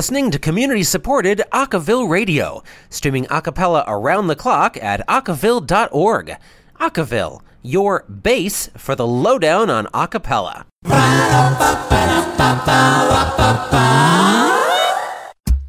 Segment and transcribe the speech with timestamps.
[0.00, 6.36] listening to community supported Acaville Radio, streaming a cappella around the clock at acaville.org.
[6.80, 10.64] Acaville, your base for the lowdown on a cappella.
[10.84, 10.90] Bow,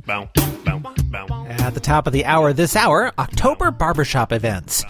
[0.07, 0.29] Bow,
[0.65, 0.79] bow,
[1.11, 1.45] bow.
[1.47, 4.83] At the top of the hour this hour, October barbershop events.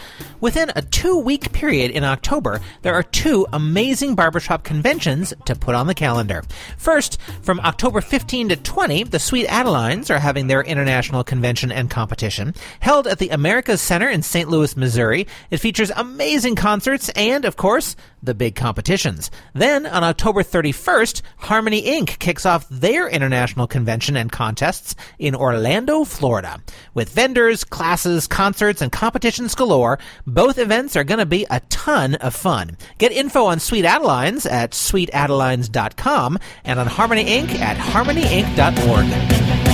[0.44, 5.74] Within a two week period in October, there are two amazing barbershop conventions to put
[5.74, 6.44] on the calendar.
[6.76, 11.90] First, from October 15 to 20, the Sweet Adelines are having their international convention and
[11.90, 12.54] competition.
[12.82, 14.50] Held at the Americas Center in St.
[14.50, 19.30] Louis, Missouri, it features amazing concerts and, of course, the big competitions.
[19.54, 22.18] Then, on October 31st, Harmony Inc.
[22.20, 26.62] kicks off their international convention and contests in Orlando, Florida.
[26.94, 32.16] With vendors, classes, concerts, and competitions galore, both events are going to be a ton
[32.16, 32.78] of fun.
[32.98, 37.60] Get info on Sweet Adelines at sweetadelines.com and on Harmony Inc.
[37.60, 39.73] at harmonyinc.org.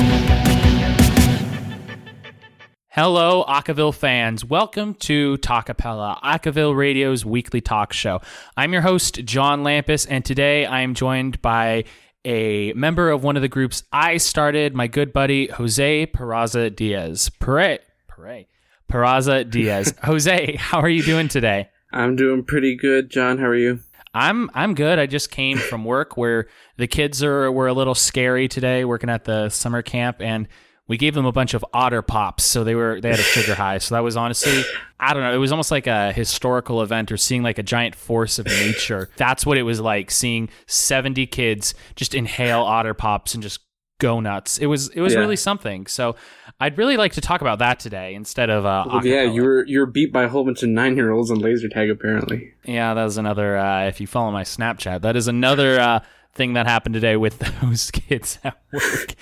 [2.92, 4.44] Hello, Acaville fans.
[4.44, 8.20] Welcome to Talkapella, Acaville Radio's weekly talk show.
[8.58, 11.84] I'm your host, John Lampus, and today I am joined by
[12.26, 17.30] a member of one of the groups I started, my good buddy, Jose Peraza Diaz.
[17.40, 18.46] Pere, Pere,
[18.92, 19.94] Peraza Diaz.
[20.04, 21.70] Jose, how are you doing today?
[21.94, 23.38] I'm doing pretty good, John.
[23.38, 23.82] How are you?
[24.16, 24.98] I'm I'm good.
[24.98, 29.12] I just came from work where the kids are were a little scary today, working
[29.12, 30.48] at the summer camp, and
[30.90, 33.56] we gave them a bunch of otter pops, so they were they had a sugar
[33.64, 33.78] high.
[33.78, 34.64] So that was honestly,
[35.00, 37.96] I don't know, it was almost like a historical event or seeing like a giant
[37.96, 39.10] force of nature.
[39.18, 43.62] That's what it was like seeing 70 kids just inhale otter pops and just
[44.00, 44.58] go nuts.
[44.58, 45.20] It was it was Yeah.
[45.20, 45.86] really something.
[45.88, 46.16] So
[46.62, 49.66] I'd really like to talk about that today instead of uh, Well, yeah, you were
[49.68, 52.54] you were beat by a whole bunch of nine year olds on laser tag apparently.
[52.66, 53.58] Yeah, that was another.
[53.58, 56.00] Uh, if you follow my Snapchat, that is another uh,
[56.34, 59.16] thing that happened today with those kids at work.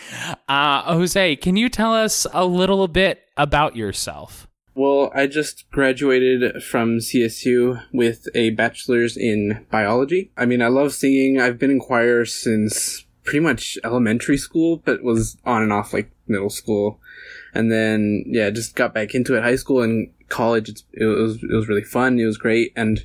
[0.47, 4.47] Uh, Jose, can you tell us a little bit about yourself?
[4.75, 10.31] Well, I just graduated from CSU with a bachelor's in biology.
[10.37, 11.41] I mean, I love singing.
[11.41, 16.11] I've been in choir since pretty much elementary school, but was on and off like
[16.27, 16.99] middle school.
[17.55, 19.41] And then, yeah, just got back into it.
[19.41, 22.19] High school and college, it was it was really fun.
[22.19, 23.03] It was great, and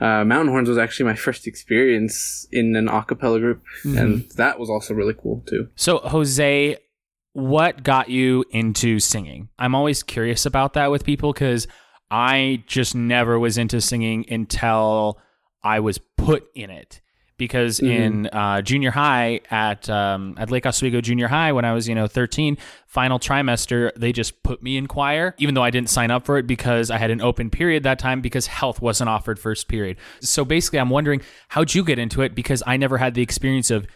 [0.00, 4.58] uh, Mountain Horns was actually my first experience in an a cappella group, and that
[4.58, 5.68] was also really cool too.
[5.76, 6.78] So, Jose,
[7.34, 9.48] what got you into singing?
[9.58, 11.66] I'm always curious about that with people because
[12.10, 15.18] I just never was into singing until
[15.62, 17.01] I was put in it.
[17.42, 21.88] Because in uh, junior high at um, at Lake Oswego Junior High, when I was
[21.88, 25.90] you know 13, final trimester, they just put me in choir, even though I didn't
[25.90, 29.10] sign up for it because I had an open period that time because health wasn't
[29.10, 29.96] offered first period.
[30.20, 33.72] So basically, I'm wondering how'd you get into it because I never had the experience
[33.72, 33.88] of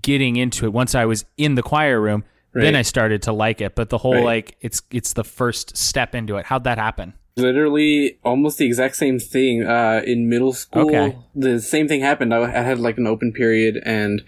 [0.00, 2.22] getting into it once I was in the choir room.
[2.54, 4.24] Then I started to like it, but the whole Right.
[4.24, 6.44] like it's it's the first step into it.
[6.46, 7.14] How'd that happen?
[7.36, 10.88] Literally almost the exact same thing uh in middle school.
[10.88, 11.16] Okay.
[11.34, 12.34] the same thing happened.
[12.34, 14.22] I, I had like an open period and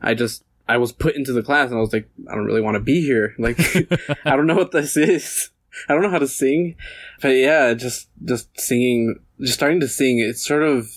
[0.00, 2.60] i just i was put into the class and i was like i don't really
[2.60, 3.34] want to be here.
[3.38, 3.58] Like
[4.24, 5.50] i don't know what this is.
[5.88, 6.74] I don't know how to sing.
[7.22, 10.88] But yeah just just singing just starting to sing it's sort of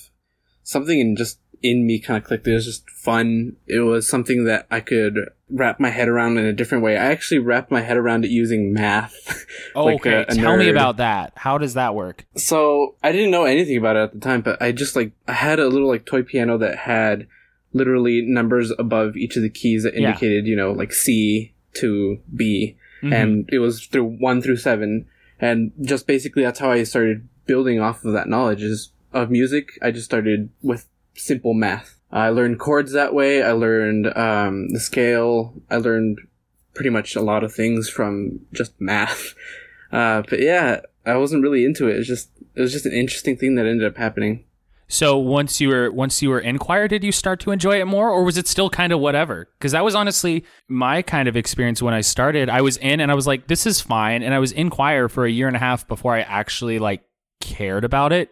[0.64, 4.44] something in just in me kind of clicked it was just fun it was something
[4.44, 5.18] that i could
[5.50, 8.30] wrap my head around in a different way i actually wrapped my head around it
[8.32, 11.32] using math like okay, a- a tell me about that.
[11.36, 12.26] How does that work?
[12.36, 15.34] So I didn't know anything about it at the time, but I just like I
[15.34, 17.28] had a little like toy piano that had
[17.74, 20.08] literally numbers above each of the keys that Yeah.
[20.10, 23.14] indicated, you know, like C to B, Mhm.
[23.14, 25.06] and it was through one through seven,
[25.40, 29.78] and just basically that's how I started building off of that knowledge is of music.
[29.82, 32.00] I just started with simple math.
[32.12, 33.42] I learned chords that way.
[33.42, 35.54] I learned um, the scale.
[35.70, 36.20] I learned
[36.74, 39.34] pretty much a lot of things from just math.
[39.94, 41.98] Uh, but yeah, I wasn't really into it.
[41.98, 44.44] It's just it was just an interesting thing that ended up happening.
[44.88, 47.86] So once you were once you were in choir, did you start to enjoy it
[47.86, 49.50] more, or was it still kind of whatever?
[49.58, 52.50] Because that was honestly my kind of experience when I started.
[52.50, 55.10] I was in and I was like, this is fine, and I was in choir
[55.10, 57.04] for a year and a half before I actually like
[57.40, 58.30] cared about it.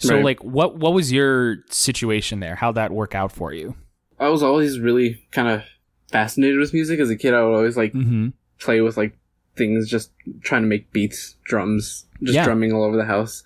[0.00, 0.24] So Right.
[0.24, 2.56] like, what what was your situation there?
[2.56, 3.74] How'd that work out for you?
[4.18, 5.62] I was always really kind of
[6.10, 7.32] fascinated with music as a kid.
[7.34, 8.28] I would always like Mm-hmm.
[8.58, 9.16] play with like
[9.56, 10.10] things, just
[10.42, 12.44] trying to make beats, drums, just Yeah.
[12.44, 13.42] drumming all over the house.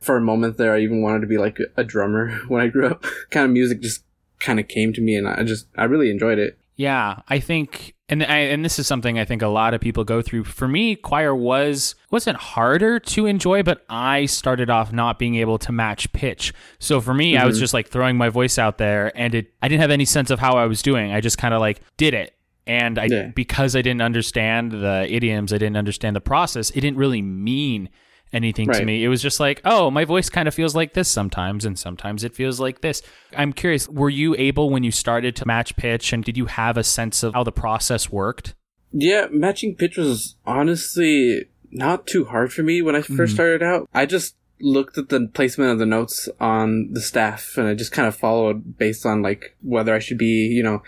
[0.00, 2.86] For a moment there, I even wanted to be like a drummer when I grew
[2.88, 3.04] up.
[3.30, 4.02] kind of music just
[4.40, 6.58] kind of came to me, and I just I really enjoyed it.
[6.74, 10.04] Yeah, I think And I, and this is something I think a lot of people
[10.04, 10.44] go through.
[10.44, 15.56] For me, choir was wasn't harder to enjoy, but I started off not being able
[15.60, 16.52] to match pitch.
[16.78, 17.62] So for me, I was mm-hmm.
[17.62, 20.38] just like throwing my voice out there, and it I didn't have any sense of
[20.38, 21.10] how I was doing.
[21.10, 22.36] I just kind of like did it,
[22.66, 23.28] and I Yeah.
[23.28, 26.68] because I didn't understand the idioms, I didn't understand the process.
[26.68, 27.88] It didn't really mean
[28.32, 29.04] anything to me.
[29.04, 32.24] It was just like, oh, my voice kind of feels like this sometimes, and sometimes
[32.24, 33.02] it feels like this.
[33.36, 36.76] I'm curious, were you able when you started to match pitch, and did you have
[36.76, 38.54] a sense of how the process worked?
[38.92, 43.34] Yeah, matching pitch was honestly not too hard for me when I first mm-hmm.
[43.34, 43.88] started out.
[43.94, 47.90] I just looked at the placement of the notes on the staff and I just
[47.90, 50.82] kind of followed based on like whether I should be, you know,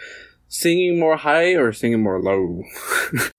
[0.55, 2.63] singing more high or singing more low.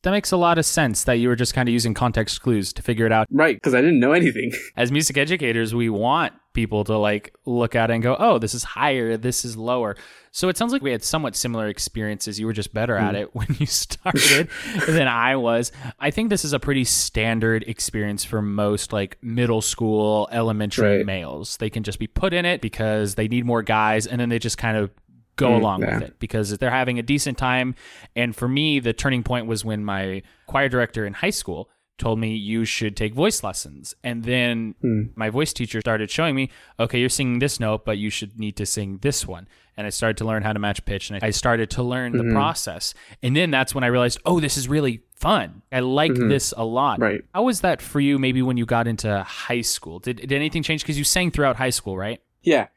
[0.04, 2.72] That makes a lot of sense that you were just kind of using context clues
[2.74, 3.26] to figure it out.
[3.32, 4.52] right, because I didn't know anything.
[4.78, 8.54] As music educators, we want people to like look at it and go, oh, this
[8.54, 9.96] is higher, this is lower.
[10.32, 12.40] So it sounds like we had somewhat similar experiences.
[12.40, 13.22] You were just better at hmm.
[13.22, 14.48] it when you started
[14.88, 15.72] than I was.
[16.00, 21.06] I think this is a pretty standard experience for most like middle school, elementary Right.
[21.06, 21.58] males.
[21.58, 24.38] They can just be put in it because they need more guys and then they
[24.40, 24.92] just kind of
[25.36, 25.94] go Mm, along yeah.
[26.00, 27.76] with it because they're having a decent time.
[28.16, 32.20] And for me, the turning point was when my choir director in high school told
[32.20, 33.96] me you should take voice lessons.
[34.04, 35.04] And then Hmm.
[35.16, 38.58] my voice teacher started showing me, okay, you're singing this note, but you should need
[38.58, 39.48] to sing this one.
[39.78, 42.30] And I started to learn how to match pitch and I started to learn Mm-hmm.
[42.30, 42.94] the process.
[43.24, 45.62] And then that's when I realized, oh, this is really fun.
[45.72, 46.96] I like this a lot.
[46.96, 47.04] Mm-hmm.
[47.04, 47.22] Right.
[47.34, 50.00] How was that for you maybe when you got into high school?
[50.00, 50.82] Did, did anything change?
[50.82, 52.22] Because you sang throughout high school, right?
[52.42, 52.68] Yeah.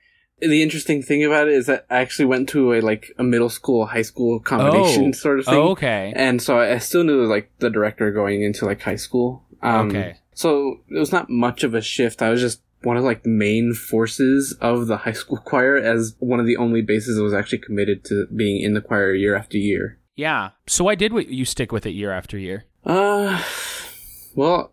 [0.40, 3.48] The interesting thing about it is that I actually went to a like a middle
[3.48, 5.12] school, high school combination Oh.
[5.12, 5.54] sort of thing.
[5.54, 6.12] Okay.
[6.14, 9.44] And so I still knew like the director going into like high school.
[9.62, 10.16] Um, Okay.
[10.34, 12.22] So it was not much of a shift.
[12.22, 16.14] I was just one of like the main forces of the high school choir as
[16.20, 19.34] one of the only basses that was actually committed to being in the choir year
[19.34, 19.98] after year.
[20.14, 20.50] Yeah.
[20.68, 22.64] So why did you stick with it year after year?
[22.84, 23.42] Uh,
[24.36, 24.72] well,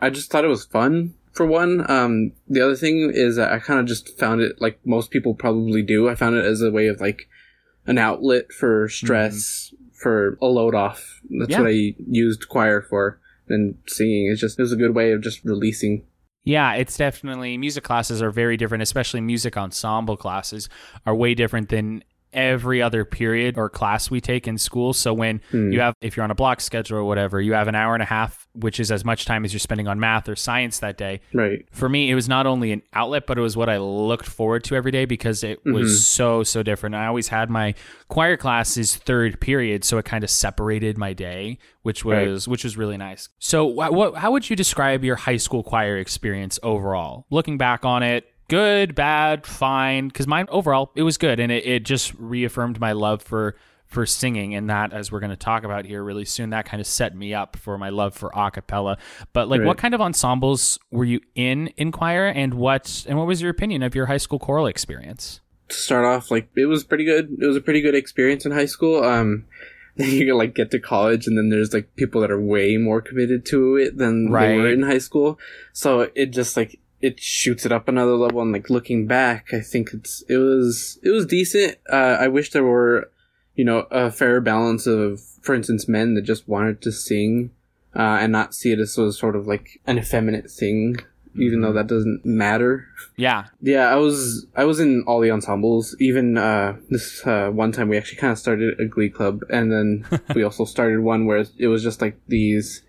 [0.00, 1.88] I just thought it was fun for one.
[1.90, 5.34] Um, the other thing is that I kind of just found it like most people
[5.34, 6.08] probably do.
[6.08, 7.28] I found it as a way of like
[7.86, 11.20] an outlet for stress, for a load off.
[11.38, 11.60] That's Yeah.
[11.60, 13.20] what I used choir for.
[13.48, 16.04] And singing is just, it was a good way of just releasing.
[16.44, 20.68] Yeah, it's definitely music classes are very different, especially music ensemble classes
[21.06, 22.04] are way different than
[22.34, 24.92] every other period or class we take in school.
[24.92, 25.72] So when hmm.
[25.72, 28.02] you have if you're on a block schedule or whatever, you have an hour and
[28.02, 30.96] a half, which is as much time as you're spending on math or science that
[30.96, 31.20] day.
[31.32, 31.66] Right.
[31.72, 34.64] For me, it was not only an outlet, but it was what I looked forward
[34.64, 35.96] to every day because it was mm-hmm.
[35.96, 36.94] so so different.
[36.94, 37.74] I always had my
[38.08, 42.28] choir classes third period, so it kind of separated my day, which Right.
[42.28, 43.28] was which was really nice.
[43.38, 47.26] So, wh- what how would you describe your high school choir experience overall?
[47.30, 50.08] Looking back on it, good, bad, fine?
[50.08, 53.56] Because mine overall it was good, and it, it just reaffirmed my love for
[53.86, 56.80] for singing and that as we're going to talk about here really soon that kind
[56.80, 58.98] of set me up for my love for a cappella
[59.32, 59.66] but like Right.
[59.68, 63.50] what kind of ensembles were you in in choir and what and what was your
[63.52, 67.36] opinion of your high school choral experience to start off, like it was pretty good.
[67.40, 69.02] It was a pretty good experience in high school.
[69.02, 69.46] Um,
[69.96, 73.00] then you like get to college, and then there's like people that are way more
[73.00, 75.38] committed to it than they were in high school.
[75.72, 78.40] So it just like it shoots it up another level.
[78.40, 81.76] And like looking back, I think it's it was it was decent.
[81.92, 83.10] Uh, I wish there were,
[83.54, 87.50] you know, a fair balance of, for instance, men that just wanted to sing.
[87.96, 90.96] Uh, and not see it as sort of like an effeminate thing,
[91.36, 92.88] even though that doesn't matter.
[93.16, 95.94] yeah Yeah, I was I was in all the ensembles.
[96.00, 99.70] Even uh, this uh, one time, we actually kind of started a glee club, and
[99.70, 102.82] then we also started one where it was just like these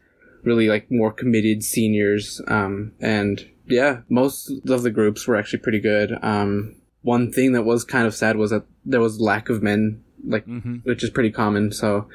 [0.43, 2.41] really like more committed seniors.
[2.48, 6.17] Um, and yeah, most of the groups were actually pretty good.
[6.22, 10.03] Um, one thing that was kind of sad was that there was lack of men,
[10.25, 11.72] like hmm which is pretty common.
[11.72, 12.07] So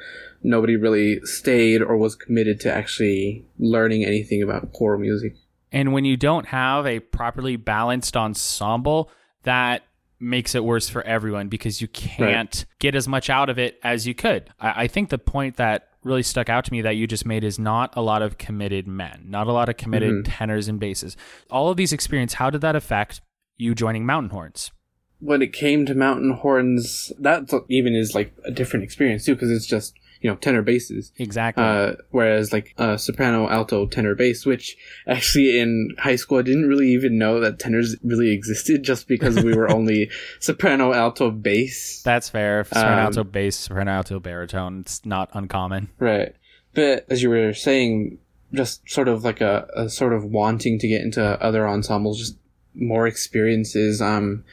[0.43, 5.35] nobody really stayed or was committed to actually learning anything about choral music.
[5.71, 9.09] and when you don't have a properly balanced ensemble
[9.43, 9.83] that
[10.19, 14.05] makes it worse for everyone because you can't get as much out of it as
[14.07, 17.07] you could I, I think the point that really stuck out to me that you
[17.07, 20.31] just made is not a lot of committed men not a lot of committed mm-hmm.
[20.31, 21.15] tenors and basses.
[21.49, 23.21] All of these experience how did that affect
[23.61, 24.71] you joining mountain horns?
[25.19, 29.51] When it came to mountain horns, that even is like a different experience too, because
[29.51, 31.11] it's just you know tenor basses.
[31.17, 36.43] exactly Uh, whereas like uh, soprano, alto, tenor, bass, which actually in high school I
[36.43, 40.09] didn't really even know that tenors really existed, just because we were only
[40.39, 42.01] soprano, alto, bass.
[42.03, 46.35] that's fair soprano Um, alto bass soprano alto baritone it's not uncommon Right.
[46.73, 48.17] But as you were saying,
[48.53, 52.37] just sort of like a, a sort of wanting to get into other ensembles, just
[52.73, 54.01] more experiences.
[54.01, 54.43] Um,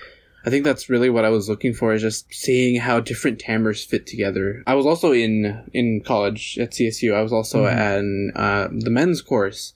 [0.45, 3.85] I think that's really what I was looking for is just seeing how different timbres
[3.85, 4.63] fit together.
[4.67, 7.15] I was also in in college at CSU.
[7.15, 8.31] I was also Mhm.
[8.37, 9.75] at uh, the men's chorus,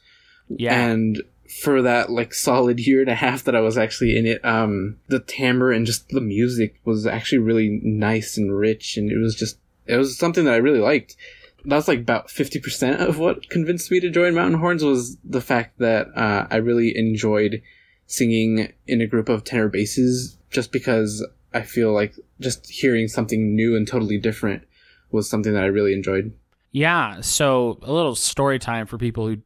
[0.49, 0.75] Yeah.
[0.89, 1.23] and
[1.63, 4.97] for that like solid year and a half that I was actually in it, um,
[5.09, 9.35] the timbre and just the music was actually really nice and rich, and it was
[9.35, 11.17] just it was something that I really liked.
[11.65, 15.41] That's like about fifty percent of what convinced me to join Mountain Horns was the
[15.41, 17.61] fact that uh, I really enjoyed
[18.07, 23.55] singing in a group of tenor basses, just because I feel like just hearing something
[23.55, 24.63] new and totally different
[25.11, 26.33] was something that I really enjoyed.
[26.71, 29.39] Yeah, so a little story time for people who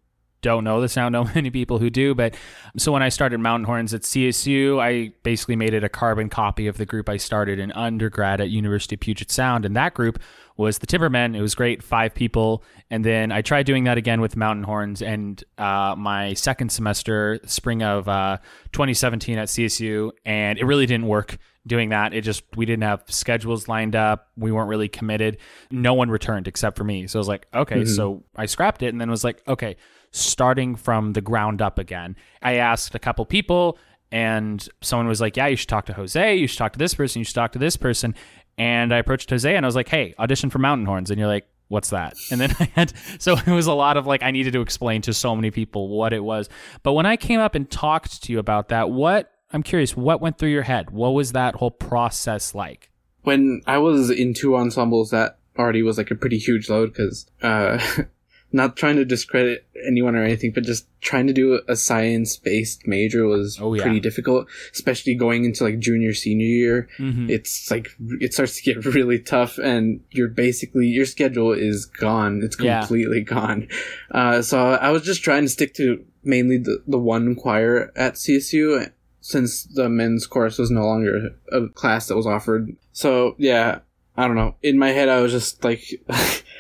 [0.43, 0.97] don't know this.
[0.97, 2.37] I don't know many people who do, but
[2.77, 6.67] so when I started Mountain Horns at CSU, I basically made it a carbon copy
[6.67, 10.21] of the group I started in undergrad at University of Puget Sound, and that group
[10.57, 11.37] was the Timbermen.
[11.37, 15.03] It was great, five people, and then I tried doing that again with Mountain Horns,
[15.03, 18.39] and uh, my second semester, spring of uh,
[18.73, 22.15] 2017 at CSU, and it really didn't work doing that.
[22.15, 24.29] It just we didn't have schedules lined up.
[24.37, 25.39] We weren't really committed.
[25.71, 27.07] No one returned except for me.
[27.07, 29.77] So I was like, okay, so I scrapped it and then was like, okay,
[30.13, 32.17] starting from the ground up again.
[32.43, 33.79] I asked a couple people
[34.13, 36.95] and someone was like, yeah, you should talk to Jose, you should talk to this
[36.95, 38.15] person, you should talk to this person.
[38.59, 41.11] And I approached Jose and I was like, hey, audition for Mountain Horns.
[41.11, 42.15] And you're like, what's that?
[42.31, 45.03] And then I had, so it was a lot of like, I needed to explain
[45.03, 46.49] to so many people what it was.
[46.83, 50.21] But when I came up and talked to you about that, what, I'm curious, what
[50.21, 50.91] went through your head?
[50.91, 52.91] What was that whole process like?
[53.27, 57.27] when I was in two ensembles, that already was like a pretty huge load because,
[57.43, 57.85] uh,
[58.57, 62.87] not trying to discredit anyone or anything, but just trying to do a science based
[62.89, 63.83] major was Oh, yeah.
[63.83, 66.89] pretty difficult, especially going into like junior, senior year.
[66.99, 67.31] Mhm.
[67.31, 67.89] It's like,
[68.21, 72.41] it starts to get really tough and you're basically, your schedule is gone.
[72.43, 72.81] It's Yeah.
[72.81, 73.69] completely gone.
[74.11, 78.15] Uh, so I was just trying to stick to mainly the, the one choir at
[78.15, 82.75] CSU since the men's chorus was no longer a class that was offered.
[82.93, 83.81] So yeah,
[84.17, 84.55] I don't know.
[84.63, 85.83] In my head, I was just like,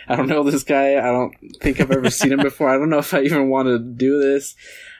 [0.08, 0.98] I don't know this guy.
[0.98, 2.68] I don't think I've ever seen him before.
[2.68, 4.54] I don't know if I even want to do this.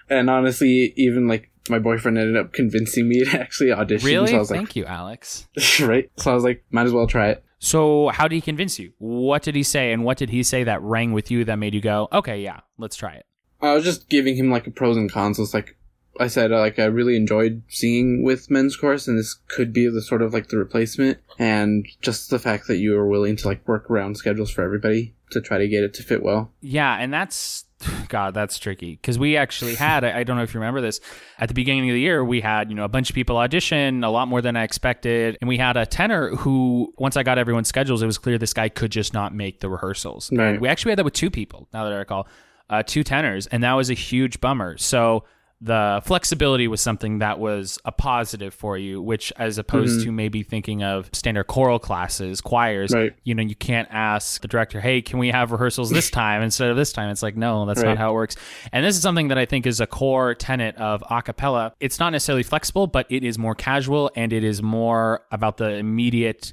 [0.09, 4.07] And honestly, even like my boyfriend ended up convincing me to actually audition.
[4.07, 4.29] Really?
[4.29, 5.49] So I was like, Thank you, Alex.
[5.81, 6.11] right.
[6.17, 7.45] So I was like, might as well try it.
[7.59, 8.93] So, how did he convince you?
[8.99, 11.73] What did he say, and what did he say that rang with you that made
[11.75, 13.27] you go, "Okay, yeah, let's try it"?
[13.63, 15.39] I was just giving him like a pros and cons.
[15.39, 15.76] It's like
[16.21, 19.89] I said, uh, like I really enjoyed singing with men's chorus, and this could be
[19.89, 21.19] the sort of like the replacement.
[21.39, 25.15] And just the fact that you were willing to like work around schedules for everybody
[25.31, 26.53] to try to get it to fit well.
[26.61, 27.67] Yeah, and that's
[28.09, 30.05] God, that's tricky because we actually had.
[30.05, 31.01] I, I don't know if you remember this.
[31.39, 34.05] At the beginning of the year, we had you know a bunch of people audition,
[34.05, 37.39] a lot more than I expected, and we had a tenor who, once I got
[37.39, 40.31] everyone's schedules, it was clear this guy could just not make the rehearsals.
[40.33, 40.51] Right.
[40.51, 41.69] And we actually had that with two people.
[41.73, 42.29] Now that I recall,
[42.71, 44.77] uh, two tenors, and that was a huge bummer.
[44.79, 45.25] So.
[45.63, 50.43] The flexibility was something that was a positive for you, which, as opposed to maybe
[50.43, 53.15] thinking of standard choral classes, choirs, Right.
[53.25, 56.69] you know, you can't ask the director, hey, can we have rehearsals this time instead
[56.69, 57.09] of this time?
[57.09, 58.37] It's like, no, that's not how it works.
[58.71, 61.73] And this is something that I think is a core tenet of a cappella.
[61.81, 65.71] It's not necessarily flexible, but it is more casual and it is more about the
[65.77, 66.53] immediate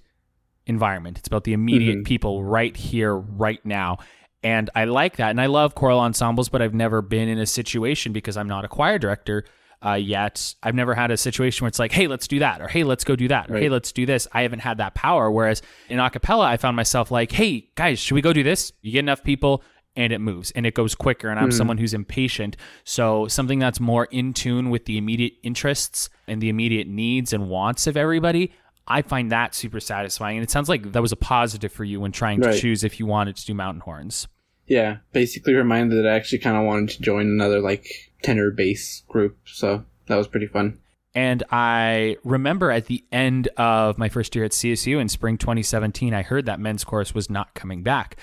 [0.65, 1.17] environment.
[1.17, 2.05] It's about the immediate Mhm.
[2.05, 3.97] people right here, right now.
[4.43, 5.29] And I like that.
[5.29, 8.65] And I love choral ensembles, but I've never been in a situation because I'm not
[8.65, 9.45] a choir director
[9.85, 10.55] uh, yet.
[10.63, 13.03] I've never had a situation where it's like, hey, let's do that, or hey, let's
[13.03, 14.27] go do that, or hey, let's do this.
[14.31, 15.29] I haven't had that power.
[15.31, 18.71] Whereas in a cappella, I found myself like, hey, guys, should we go do this?
[18.81, 19.63] You get enough people.
[19.95, 21.29] And it moves and it goes quicker.
[21.29, 22.57] And I'm someone who's impatient.
[22.83, 27.47] So, something that's more in tune with the immediate interests and the immediate needs and
[27.47, 28.51] wants of everybody,
[28.87, 30.37] I find that super satisfying.
[30.37, 32.99] And it sounds like that was a positive for you when trying to choose if
[32.99, 34.27] you wanted to do mountain horns.
[34.73, 39.03] Yeah, basically reminded that I actually kind of wanted to join another like tenor bass
[39.07, 39.37] group.
[39.45, 40.79] So that was pretty fun.
[41.13, 46.11] And I remember at the end of my first year at CSU in spring 2017,
[46.11, 48.15] I heard that men's chorus was not coming back.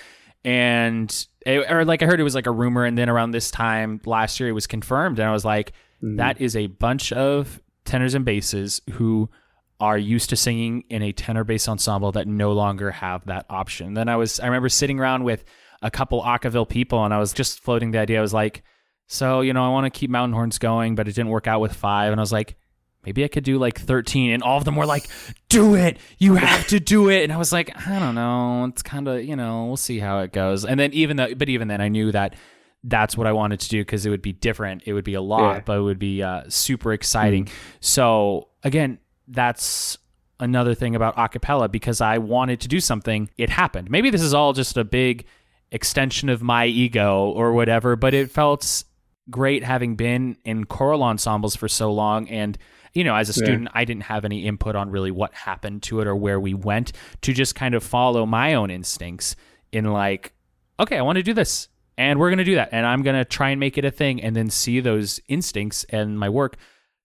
[0.44, 2.84] And, it, or like I heard it was like a rumor.
[2.84, 5.20] And then around this time last year, it was confirmed.
[5.20, 5.70] And I was like,
[6.02, 6.16] mm-hmm.
[6.16, 9.30] that is a bunch of tenors and basses who
[9.78, 13.94] are used to singing in a tenor bass ensemble that no longer have that option.
[13.94, 15.44] Then I was, I remember sitting around with
[15.82, 18.18] a couple Acaville people and I was just floating the idea.
[18.18, 18.62] I was like,
[19.06, 21.60] so, you know, I want to keep mountain horns going, but it didn't work out
[21.60, 22.12] with five.
[22.12, 22.56] And I was like,
[23.04, 24.30] maybe I could do like 13.
[24.30, 25.08] And all of them were like,
[25.48, 25.96] do it.
[26.18, 27.24] You have to do it.
[27.24, 28.66] And I was like, I don't know.
[28.66, 30.64] It's kind of, you know, we'll see how it goes.
[30.64, 32.36] And then even though, but even then I knew that
[32.84, 34.82] that's what I wanted to do because it would be different.
[34.86, 35.60] It would be a lot, Yeah.
[35.66, 37.48] but it would be uh, super exciting.
[37.80, 39.98] So again, that's
[40.38, 43.28] another thing about acapella because I wanted to do something.
[43.36, 43.90] It happened.
[43.90, 45.26] Maybe this is all just a big
[45.72, 48.84] extension of my ego or whatever, but it felt
[49.30, 52.58] great having been in choral ensembles for so long and
[52.92, 56.00] you know, as a student, I didn't have any input on really what happened to
[56.00, 56.90] it or where we went
[57.22, 59.36] to just kind of follow my own instincts
[59.70, 60.32] in like,
[60.80, 62.70] okay, I want to do this and we're going to do that.
[62.72, 65.84] And I'm going to try and make it a thing and then see those instincts
[65.90, 66.56] and my work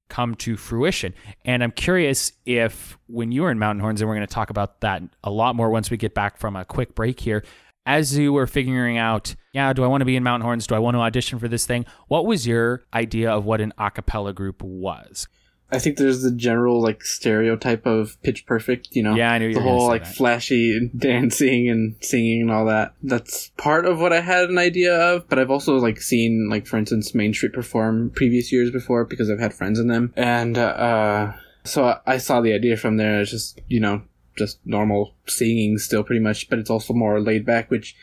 [0.07, 1.13] come to fruition.
[1.43, 4.49] And I'm curious if when you were in Mountain Horns, and we're going to talk
[4.49, 7.43] about that a lot more once we get back from a quick break here,
[7.85, 10.67] as you were figuring out, yeah, do I want to be in Mountain Horns?
[10.67, 11.85] Do I want to audition for this thing?
[12.07, 15.27] What was your idea of what an a cappella group was?
[15.71, 19.15] I think there's the general like stereotype of Pitch Perfect, you know.
[19.15, 20.15] Yeah, I knew you the whole like that.
[20.15, 22.93] flashy dancing and singing and all that.
[23.01, 26.67] That's part of what I had an idea of, but I've also like seen like
[26.67, 30.57] for instance Main Street perform previous years before because I've had friends in them, and
[30.57, 33.19] uh, uh so I- I saw the idea from there.
[33.21, 34.03] It's just you know
[34.37, 37.95] just normal singing still pretty much, but it's also more laid back, which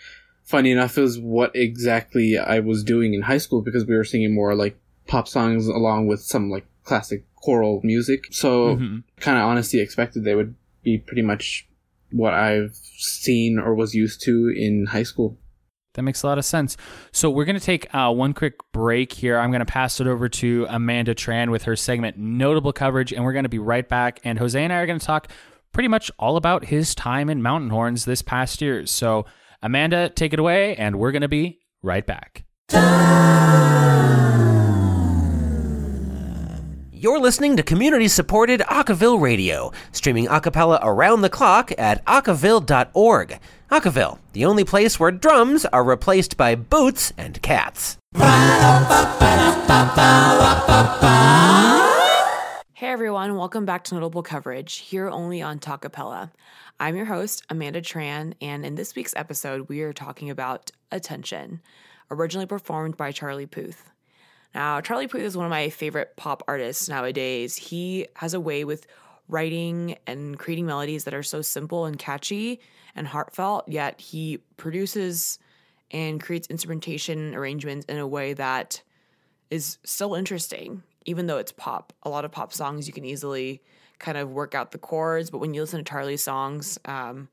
[0.44, 4.34] funny enough is what exactly I was doing in high school because we were singing
[4.34, 8.24] more like pop songs along with some like classic choral music.
[8.30, 9.02] So Mhm.
[9.20, 11.68] kind of honestly expected they would be pretty much
[12.10, 15.38] what I've seen or was used to in high school.
[15.94, 16.76] That makes a lot of sense.
[17.12, 19.38] So we're going to take uh, one quick break here.
[19.38, 23.22] I'm going to pass it over to Amanda Tran with her segment Notable Coverage, and
[23.24, 24.18] we're going to be right back.
[24.24, 25.28] And Jose and I are going to talk
[25.72, 28.86] pretty much all about his time in Mountain Horns this past year.
[28.86, 29.26] So,
[29.62, 32.44] Amanda, take it away, and we're going to be right back.
[37.02, 43.40] You're listening to community supported Acaville Radio, streaming a cappella around the clock at acaville.org.
[43.72, 47.96] Acaville, the only place where drums are replaced by boots and cats.
[52.82, 56.32] Hey everyone, welcome back to Notable Coverage, here only on Talkapella.
[56.80, 61.60] I'm your host, Amanda Tran, and in this week's episode, we are talking about Attention,
[62.10, 63.88] originally performed by Charlie Puth.
[64.52, 67.54] Now, Charlie Puth is one of my favorite pop artists nowadays.
[67.54, 68.88] He has a way with
[69.28, 72.58] writing and creating melodies that are so simple and catchy
[72.96, 75.38] and heartfelt, yet he produces
[75.92, 78.82] and creates instrumentation arrangements in a way that
[79.50, 81.92] is still interesting, even though it's pop.
[82.02, 83.62] A lot of pop songs you can easily
[83.98, 87.28] kind of work out the chords, but when you listen to Charlie's songs, um,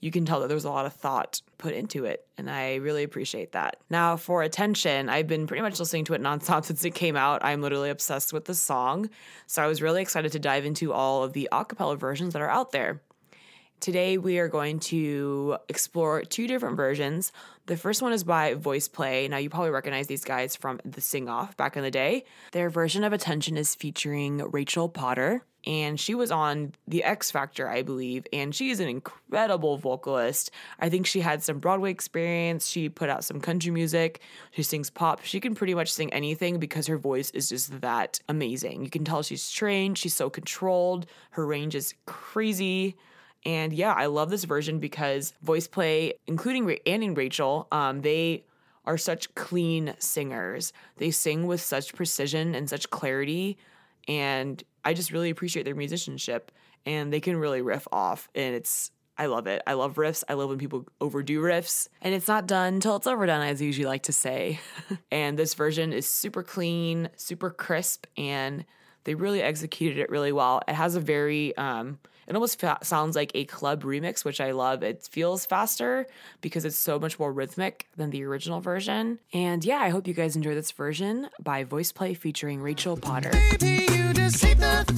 [0.00, 3.02] you can tell that there's a lot of thought put into it, and I really
[3.02, 3.76] appreciate that.
[3.90, 7.44] Now, for attention, I've been pretty much listening to it nonstop since it came out.
[7.44, 9.10] I'm literally obsessed with the song,
[9.46, 12.50] so I was really excited to dive into all of the acapella versions that are
[12.50, 13.02] out there.
[13.80, 17.32] Today, we are going to explore two different versions.
[17.64, 19.30] The first one is by VoicePlay.
[19.30, 22.24] Now, you probably recognize these guys from the Sing Off back in the day.
[22.52, 27.70] Their version of Attention is featuring Rachel Potter, and she was on The X Factor,
[27.70, 30.50] I believe, and she is an incredible vocalist.
[30.78, 32.68] I think she had some Broadway experience.
[32.68, 34.20] She put out some country music.
[34.50, 35.24] She sings pop.
[35.24, 38.84] She can pretty much sing anything because her voice is just that amazing.
[38.84, 42.98] You can tell she's trained, she's so controlled, her range is crazy.
[43.44, 48.02] And yeah, I love this version because voice play, including Ra- Annie and Rachel, um,
[48.02, 48.44] they
[48.84, 50.72] are such clean singers.
[50.96, 53.58] They sing with such precision and such clarity.
[54.08, 56.50] And I just really appreciate their musicianship.
[56.86, 58.28] And they can really riff off.
[58.34, 59.62] And it's, I love it.
[59.66, 60.24] I love riffs.
[60.28, 61.88] I love when people overdo riffs.
[62.00, 64.60] And it's not done till it's overdone, as I usually like to say.
[65.10, 68.64] and this version is super clean, super crisp, and
[69.04, 70.62] they really executed it really well.
[70.66, 74.52] It has a very, um, it almost fa- sounds like a club remix, which I
[74.52, 74.82] love.
[74.82, 76.06] It feels faster
[76.40, 79.18] because it's so much more rhythmic than the original version.
[79.32, 83.30] And yeah, I hope you guys enjoy this version by VoicePlay featuring Rachel Potter.
[83.30, 84.90] Baby, you just hate the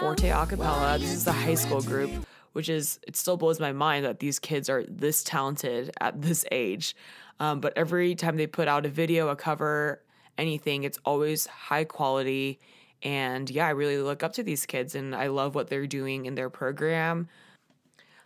[0.00, 0.98] Forte Acapella.
[0.98, 2.10] This is the high school group,
[2.52, 6.44] which is, it still blows my mind that these kids are this talented at this
[6.50, 6.94] age.
[7.40, 10.02] Um, but every time they put out a video, a cover,
[10.38, 12.60] anything, it's always high quality.
[13.02, 16.26] And yeah, I really look up to these kids and I love what they're doing
[16.26, 17.28] in their program.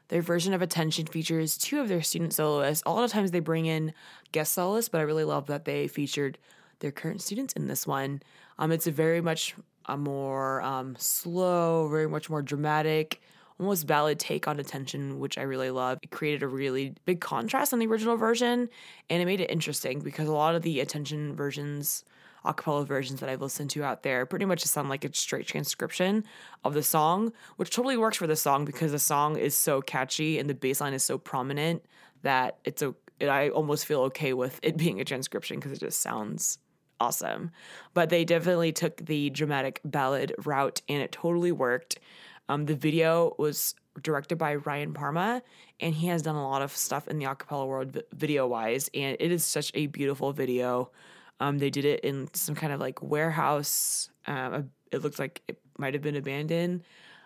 [0.09, 2.83] Their version of Attention features two of their student soloists.
[2.87, 3.93] A lot of times they bring in
[4.33, 6.39] guest soloists, but I really love that they featured
[6.81, 8.23] their current students in this one.
[8.59, 9.55] Um, it's a very much
[9.87, 13.21] a more um, slow, very much more dramatic,
[13.59, 15.99] almost ballad take on Attention, which I really love.
[16.03, 18.69] It created a really big contrast on the original version,
[19.09, 22.05] and it made it interesting because a lot of the Attention versions
[22.45, 26.25] acapella versions that I've listened to out there pretty much sound like a straight transcription
[26.65, 30.39] of the song, which totally works for the song because the song is so catchy
[30.39, 31.85] and the bass line is so prominent
[32.23, 36.01] that it's a I almost feel okay with it being a transcription because it just
[36.01, 36.59] sounds
[37.01, 37.51] awesome.
[37.95, 41.99] But they definitely took the dramatic ballad route and it totally worked.
[42.49, 45.43] Um, the video was directed by Ryan Parma,
[45.81, 49.17] and he has done a lot of stuff in the acapella world video wise, and
[49.19, 50.91] it is such a beautiful video.
[51.41, 54.11] Um, they did it in some kind of like warehouse.
[54.27, 56.85] Um, it looked like it might have been abandoned,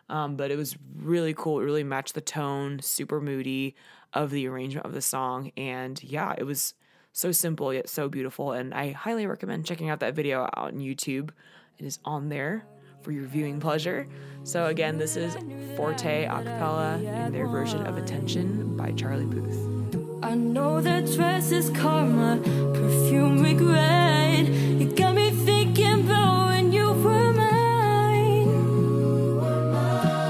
[0.09, 1.61] um, but it was really cool.
[1.61, 3.76] It really matched the tone, super moody
[4.12, 6.74] of the arrangement of the song, and yeah, it was
[7.12, 8.53] so simple yet so beautiful.
[8.53, 11.31] And I highly recommend checking out that video out on YouTube.
[11.79, 12.64] It is on there
[13.03, 14.07] for your viewing pleasure.
[14.44, 15.37] So again, this is
[15.77, 19.81] Forte Acapella and their version of Attention by Charlie Puth.
[20.23, 22.40] I know that dress is karma,
[22.75, 24.46] perfume regret.
[24.46, 28.49] You got me thinking about when you were mine.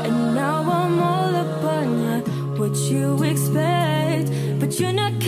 [0.07, 2.21] And now I'm all up on ya,
[2.57, 4.31] what you expect.
[4.61, 5.20] But you're not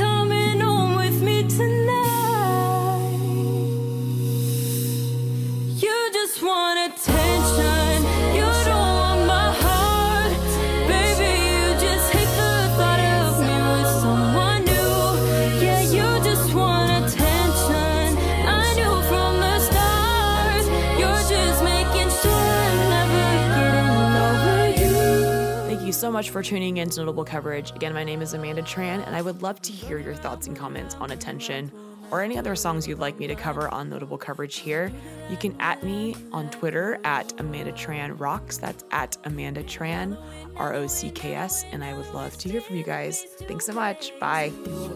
[26.23, 27.73] much for tuning in to Notable Coverage.
[27.73, 30.57] Again, my name is Amanda Tran, and I would love to hear your thoughts and
[30.57, 31.73] comments on Attention
[32.13, 34.93] or any other songs you'd like me to cover on Notable Coverage here.
[35.29, 38.57] You can at me on Twitter at Amanda Tran Rocks.
[38.57, 40.17] That's at Amanda Tran,
[40.55, 43.25] R O C K S, and I would love to hear from you guys.
[43.49, 44.13] Thanks so much.
[44.21, 44.53] Bye.
[44.65, 44.95] You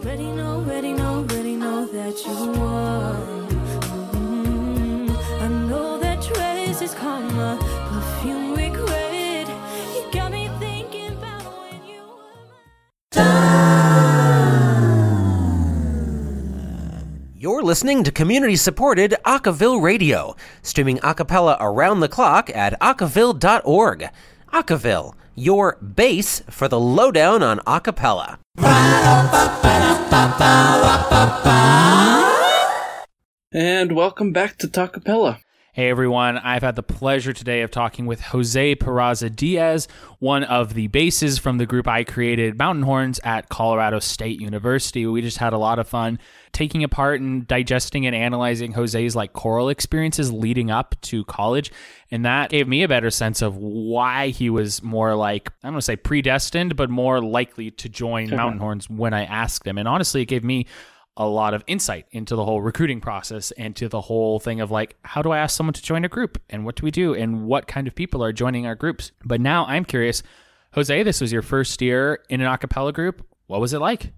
[17.57, 24.09] You're listening to community supported Acaville Radio, streaming a cappella around the clock at acaville.org.
[24.53, 28.37] Acaville, your base for the lowdown on acapella.
[33.51, 35.39] And welcome back to Talkapella.
[35.77, 39.87] Hey everyone, I've had the pleasure today of talking with Jose Peraza Diaz,
[40.17, 45.05] one of the basses from the group I created, Mountain Horns, at Colorado State University.
[45.05, 46.17] We just had a lot of fun
[46.51, 51.71] taking apart and digesting and analyzing Jose's like choral experiences leading up to college.
[52.09, 55.73] And that gave me a better sense of why he was more like, I don't
[55.73, 59.77] want to say predestined, but more likely to join Mountain Horns when I asked him.
[59.77, 60.65] And honestly, it gave me
[61.17, 64.71] a lot of insight into the whole recruiting process and to the whole thing of
[64.71, 67.13] like how do I ask someone to join a group and what do we do
[67.13, 69.11] and what kind of people are joining our groups.
[69.25, 70.23] But now I'm curious,
[70.73, 73.25] Jose, this was your first year in an a cappella group.
[73.47, 74.13] What was it like?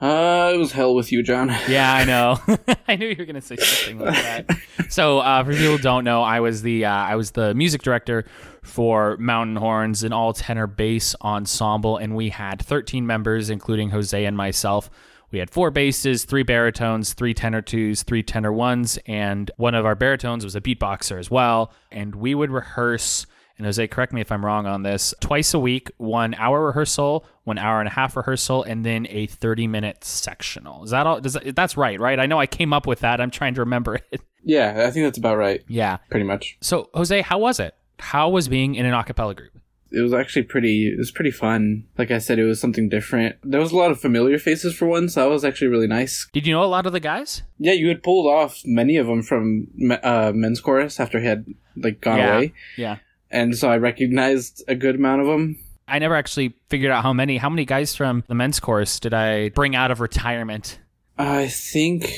[0.00, 1.48] Uh, it was hell with you, John.
[1.68, 2.38] Yeah, I know.
[2.88, 4.58] I knew you were going to say something like that.
[4.88, 7.82] So, uh, for people who don't know, I was the uh, I was the music
[7.82, 8.24] director
[8.62, 14.24] for Mountain Horns, an all tenor bass ensemble, and we had 13 members, including Jose
[14.24, 14.90] and myself.
[15.32, 19.86] We had four basses, three baritones, three tenor twos, three tenor ones, and one of
[19.86, 21.72] our baritones was a beatboxer as well.
[21.90, 23.26] And we would rehearse.
[23.56, 25.14] And Jose, correct me if I'm wrong on this.
[25.20, 29.26] Twice a week, one hour rehearsal, one hour and a half rehearsal, and then a
[29.26, 30.84] 30 minute sectional.
[30.84, 31.20] Is that all?
[31.20, 32.20] Does that, that's right, right?
[32.20, 33.20] I know I came up with that.
[33.20, 34.20] I'm trying to remember it.
[34.44, 35.62] Yeah, I think that's about right.
[35.68, 35.98] yeah.
[36.10, 36.58] Pretty much.
[36.60, 37.76] So Jose, how was it?
[38.00, 39.52] How was being in an a cappella group?
[39.92, 40.88] It was actually pretty.
[40.88, 41.84] It was pretty fun.
[41.98, 43.36] Like I said, it was something different.
[43.44, 46.28] There was a lot of familiar faces for one, so that was actually really nice.
[46.32, 47.42] Did you know a lot of the guys?
[47.58, 49.68] Yeah, you had pulled off many of them from
[50.02, 51.44] uh, men's chorus after he had
[51.76, 52.36] like gone Yeah.
[52.36, 52.96] away, Yeah.
[53.30, 55.56] and so I recognized a good amount of them.
[55.88, 57.36] I never actually figured out how many.
[57.36, 60.78] How many guys from the men's chorus did I bring out of retirement?
[61.18, 62.10] I think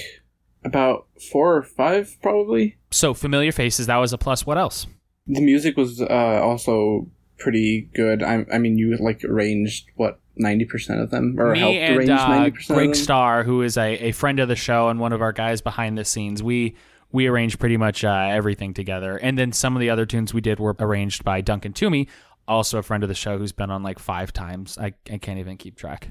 [0.64, 2.76] about four or five, probably.
[2.90, 3.86] So familiar faces.
[3.86, 4.46] That was a plus.
[4.46, 4.86] What else?
[5.26, 6.06] The music was uh,
[6.42, 7.08] also
[7.44, 8.22] pretty good.
[8.22, 11.96] I, I mean, you like arranged what ninety percent of them, or Me helped and
[11.96, 12.76] arrange uh, ninety percent.
[12.76, 12.96] Greg.
[12.96, 15.96] Starr, who is a, a friend of the show and one of our guys behind
[15.96, 16.42] the scenes.
[16.42, 16.74] We
[17.12, 20.40] we arranged pretty much uh, everything together, and then some of the other tunes we
[20.40, 22.08] did were arranged by Duncan Toomey,
[22.48, 24.76] also a friend of the show who's been on like five times.
[24.78, 26.08] I, I can't even keep track.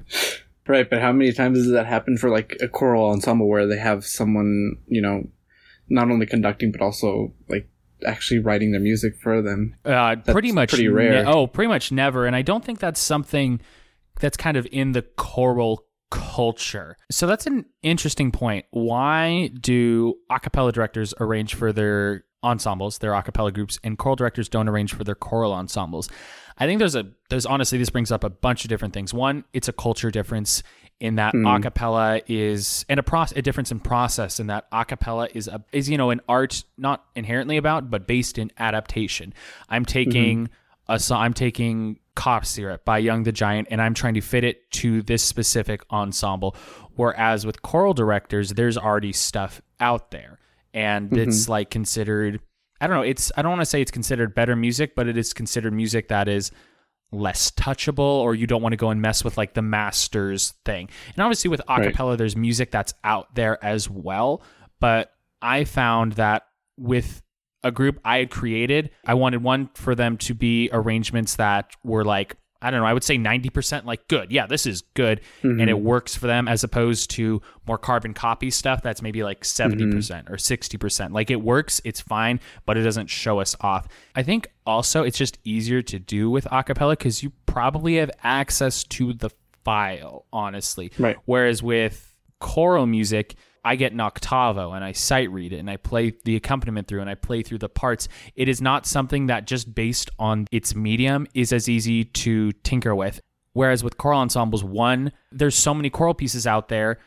[0.66, 3.76] Right, but how many times does that happen for like a choral ensemble where they
[3.76, 5.28] have someone, you know,
[5.90, 7.68] not only conducting but also like
[8.04, 9.76] actually writing the music for them?
[9.84, 11.24] Uh, pretty much pretty rare.
[11.26, 12.26] oh, pretty much never.
[12.26, 13.60] And I don't think that's something
[14.20, 16.96] that's kind of in the choral culture.
[17.10, 18.66] So that's an interesting point.
[18.70, 24.16] Why do a cappella directors arrange for their ensembles, their a cappella groups, and choral
[24.16, 26.08] directors don't arrange for their choral ensembles?
[26.58, 29.12] I think there's a there's honestly this brings up a bunch of different things.
[29.12, 30.62] One, it's a culture difference
[31.00, 31.46] in that hmm.
[31.46, 35.48] a cappella is and a process a difference in process in that a cappella is
[35.48, 39.34] a is you know an art not inherently about but based in adaptation.
[39.68, 39.86] I'm hmm.
[39.86, 40.50] taking
[40.88, 44.44] a song I'm taking cough syrup by Young the Giant and I'm trying to fit
[44.44, 46.56] it to this specific ensemble.
[46.94, 50.38] Whereas with choral directors, there's already stuff out there.
[50.72, 51.28] And mm-hmm.
[51.28, 52.40] it's like considered
[52.80, 55.16] I don't know, it's I don't want to say it's considered better music, but it
[55.16, 56.50] is considered music that is
[57.14, 60.88] less touchable or you don't want to go and mess with like the masters thing.
[61.14, 64.42] And obviously with acapella there's music that's out there as well,
[64.80, 66.46] but I found that
[66.76, 67.22] with
[67.62, 72.04] a group I had created, I wanted one for them to be arrangements that were
[72.04, 74.32] like I don't know, I would say 90% like good.
[74.32, 75.84] Yeah, this is good and it mm-hmm.
[75.84, 79.98] works for them as opposed to more carbon copy stuff that's maybe like mm-hmm.
[79.98, 81.12] 70% or 60%.
[81.12, 83.86] Like it works, it's fine, but it doesn't show us off.
[84.14, 88.82] I think also it's just easier to do with acapella cuz you probably have access
[88.84, 89.30] to the
[89.64, 90.90] file, honestly.
[90.98, 91.16] Right.
[91.24, 95.76] Whereas with choral music, I get an octavo and I sight read it and I
[95.76, 98.08] play the accompaniment through and I play through the parts.
[98.36, 102.94] It is not something that just based on its medium is as easy to tinker
[102.94, 103.20] with.
[103.54, 106.98] Whereas with choral ensembles, one, there's so many choral pieces out there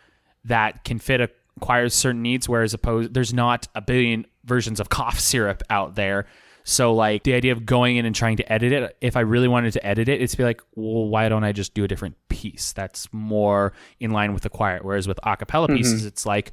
[0.45, 4.89] that can fit a choir's certain needs, whereas opposed there's not a billion versions of
[4.89, 6.25] cough syrup out there.
[6.69, 9.47] So like the idea of going in and trying to edit it, if I really
[9.47, 12.17] wanted to edit it, it's be like, well, why don't I just do a different
[12.27, 14.79] piece that's more in line with the choir?
[14.81, 15.77] Whereas with a cappella mm-hmm.
[15.77, 16.51] pieces, it's like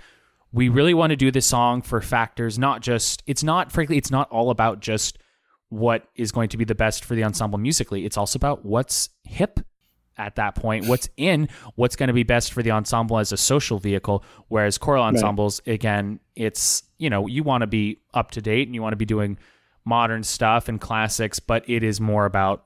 [0.53, 4.13] we really want to do this song for factors, not just it's not frankly, it's
[4.13, 5.19] not all about just
[5.69, 8.07] what is going to be the best for the ensemble musically.
[8.07, 9.59] It's also about what's hip
[10.17, 13.37] at that point, what's in, what's going to be best for the ensemble as a
[13.37, 14.25] social vehicle.
[14.47, 18.77] Whereas choral ensembles, again, it's, you know, you want to be up to date and
[18.77, 19.39] you want to be doing
[19.85, 22.65] modern stuff and classics, but it is more about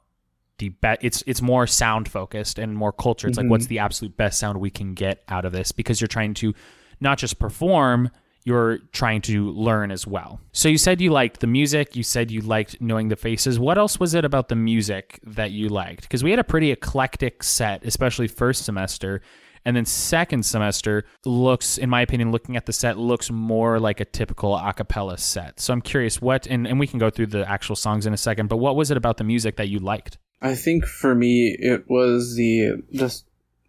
[0.58, 3.28] the be- it's it's more sound focused and more culture.
[3.28, 3.70] It's like what's mm-hmm.
[3.70, 6.54] the absolute best sound we can get out of this because you're trying to
[7.00, 8.10] not just perform,
[8.44, 10.40] you're trying to learn as well.
[10.52, 13.58] So you said you liked the music, you said you liked knowing the faces.
[13.58, 16.02] What else was it about the music that you liked?
[16.02, 19.20] Because we had a pretty eclectic set, especially first semester.
[19.68, 24.00] And then second semester looks, in my opinion, looking at the set looks more like
[24.00, 25.60] a typical a cappella set.
[25.60, 28.16] So I'm curious what, and, and we can go through the actual songs in a
[28.16, 30.16] second, but what was it about the music that you liked?
[30.40, 33.26] I think for me it was the just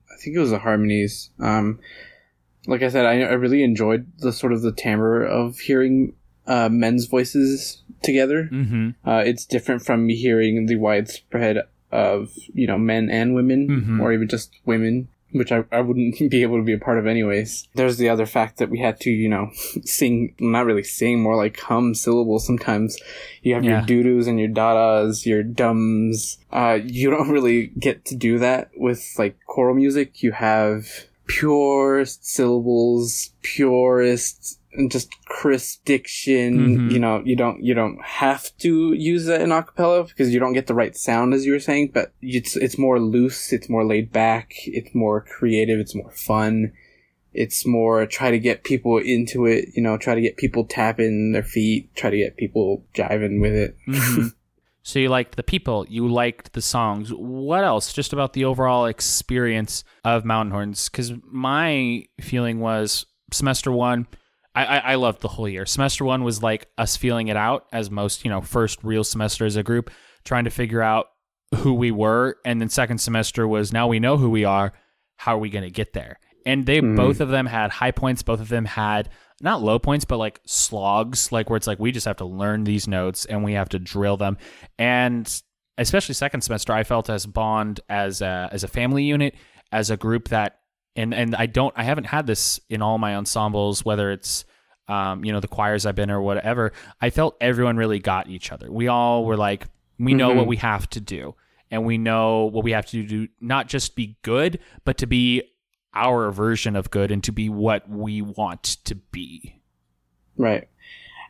[0.10, 1.32] I think it was the harmonies.
[1.38, 1.80] Um,
[2.66, 6.14] like I said, I, I really enjoyed the sort of the timbre of hearing
[6.48, 8.48] uh, men's voices together.
[8.50, 8.90] Mm-hmm.
[9.06, 11.58] Uh, it's different from hearing the widespread
[11.92, 14.02] of you know men and women, Mhm.
[14.02, 17.08] or even just women, which I, I wouldn't be able to be a part of
[17.08, 17.68] anyways.
[17.76, 19.52] There's the other fact that we had to you know
[19.86, 22.46] sing, not really sing, more like hum syllables.
[22.46, 22.98] Sometimes
[23.42, 23.80] you have Yeah.
[23.80, 26.38] your doo-doos and your dadas, your dums.
[26.52, 30.22] Uh, you don't really get to do that with like choral music.
[30.24, 30.88] You have
[31.28, 36.78] purest syllables, purest just crisp diction.
[36.90, 36.92] Mhm.
[36.92, 40.54] You know, you don't you don't have to use that in acapella because you don't
[40.54, 41.92] get the right sound as you were saying.
[41.94, 46.72] But it's it's more loose, it's more laid back, it's more creative, it's more fun.
[47.34, 49.70] It's more try to get people into it.
[49.76, 53.54] You know, try to get people tapping their feet, try to get people jiving with
[53.54, 53.76] it.
[53.88, 54.34] Mhm.
[54.84, 57.12] so you liked the people, you liked the songs.
[57.14, 57.94] What else?
[57.94, 60.90] Just about the overall experience of Mountain Horns?
[60.90, 64.08] Because my feeling was semester one.
[64.56, 65.66] I, I, I loved the whole year.
[65.66, 69.46] Semester one was like us feeling it out as most, you know, first real semester
[69.46, 69.92] as a group,
[70.26, 71.08] trying to figure out
[71.56, 72.38] who we were.
[72.46, 74.74] And then second semester was now we know who we are.
[75.18, 76.20] How are we going to get there?
[76.46, 76.96] And they mm-hmm.
[76.96, 78.24] both of them had high points.
[78.24, 79.10] Both of them had
[79.42, 82.64] not low points, but like slogs, like where it's like we just have to learn
[82.64, 84.38] these notes and we have to drill them.
[84.78, 85.42] And
[85.78, 89.36] especially second semester, I felt as bond as a, as a family unit,
[89.72, 90.60] as a group that,
[90.96, 94.46] and and I don't, I haven't had this in all my ensembles, whether it's
[94.90, 96.74] um, you know, the choirs I've been or whatever.
[97.00, 98.72] I felt everyone really got each other.
[98.72, 99.68] We all were like,
[100.00, 101.36] we know what we have to do,
[101.70, 105.44] and we know what we have to do, not just be good, but to be
[105.94, 109.62] our version of good and to be what we want to be.
[110.38, 110.70] Right.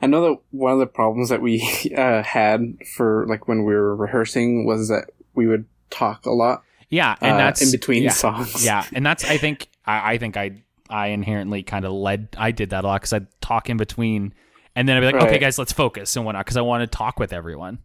[0.01, 1.61] I know that one of the problems that we
[1.97, 6.63] uh, had for like when we were rehearsing was that we would talk a lot
[6.89, 8.65] Yeah, and uh, that's in between yeah, songs.
[8.65, 12.51] Yeah, and that's I think I, I think I I inherently kind of led I
[12.51, 14.33] did that a lot because I'd talk in between,
[14.75, 16.87] and then I'd be like, okay, guys, let's focus and whatnot because I want to
[16.87, 17.79] talk with everyone.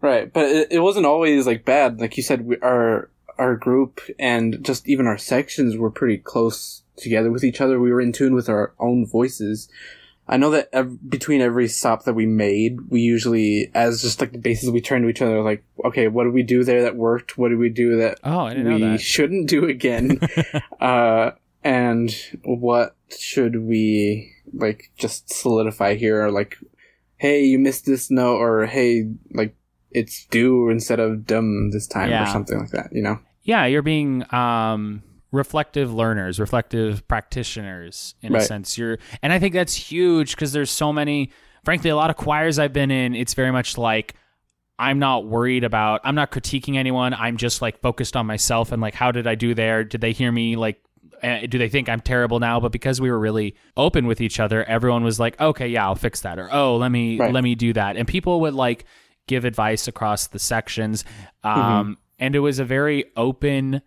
[0.00, 2.00] Right, but it, it wasn't always like bad.
[2.00, 6.82] Like you said, we, our our group and just even our sections were pretty close
[6.96, 7.80] together with each other.
[7.80, 9.68] We were in tune with our own voices.
[10.30, 14.30] I know that ev- between every stop that we made, we usually, as just like
[14.32, 16.94] the basses, we turned to each other like, okay, what did we do there that
[16.96, 17.36] worked?
[17.36, 19.00] What did we do that Oh, I didn't we know that.
[19.00, 20.20] shouldn't do again?
[20.80, 21.32] uh,
[21.64, 22.14] and
[22.44, 26.24] what should we like just solidify here?
[26.24, 26.56] Or like,
[27.16, 29.54] hey, you missed this note, or hey, like
[29.90, 32.22] it's do instead of dumb this time, Yeah.
[32.22, 32.90] or something like that.
[32.92, 33.18] You know?
[33.42, 38.76] yeah, you're being um, reflective learners, reflective practitioners in a sense.
[38.76, 41.30] You're, and I think that's huge because there's so many.
[41.64, 44.14] Frankly, a lot of choirs I've been in, it's very much like
[44.78, 46.00] I'm not worried about.
[46.04, 47.12] I'm not critiquing anyone.
[47.14, 49.84] I'm just like focused on myself and like, how did I do there?
[49.84, 50.56] Did they hear me?
[50.56, 50.82] Like,
[51.22, 52.60] uh, do they think I'm terrible now?
[52.60, 55.94] But because we were really open with each other, everyone was like, okay, yeah, I'll
[55.96, 57.30] fix that, or oh, let me Right.
[57.32, 58.86] let me do that, and people would like
[59.26, 61.04] give advice across the sections.
[61.44, 61.92] Um, Mm-hmm.
[62.22, 63.80] And it was a very open.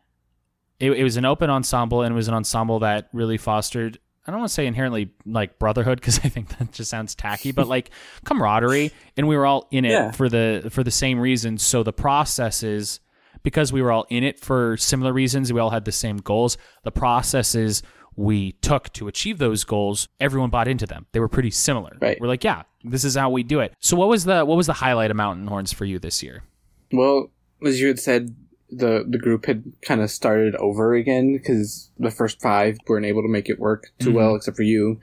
[0.80, 4.00] It, it was an open ensemble, and it was an ensemble that really fostered.
[4.26, 7.52] I don't want to say inherently like brotherhood because I think that just sounds tacky,
[7.52, 7.90] but like
[8.26, 10.12] camaraderie, and we were all in it Yeah.
[10.12, 11.62] for the for the same reasons.
[11.64, 13.00] So the processes,
[13.44, 16.58] because we were all in it for similar reasons, we all had the same goals.
[16.84, 17.84] The processes
[18.16, 21.06] we took to achieve those goals, everyone bought into them.
[21.14, 21.98] They were pretty similar.
[22.00, 22.20] Right.
[22.22, 23.74] We're like, yeah, this is how we do it.
[23.80, 26.44] So what was the what was the highlight of Mountain Horns for you this year?
[26.92, 27.30] Well,
[27.66, 28.36] as you had said,
[28.78, 33.22] the the group had kind of started over again because the first five weren't able
[33.22, 35.00] to make it work too well, except for you.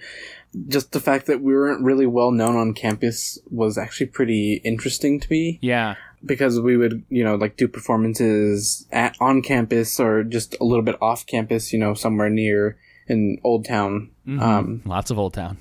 [0.68, 5.20] Just the fact that we weren't really well known on campus was actually pretty interesting
[5.20, 5.94] to me Yeah.
[6.24, 10.82] because we would, you know, like do performances at on campus or just a little
[10.84, 14.10] bit off campus, you know, somewhere near in Old Town.
[14.26, 15.56] Um, Lots of Old Town.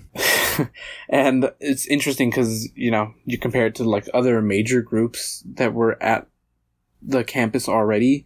[1.10, 5.74] and it's interesting because you know you compare it to like other major groups that
[5.74, 6.28] were at
[7.02, 8.26] the campus already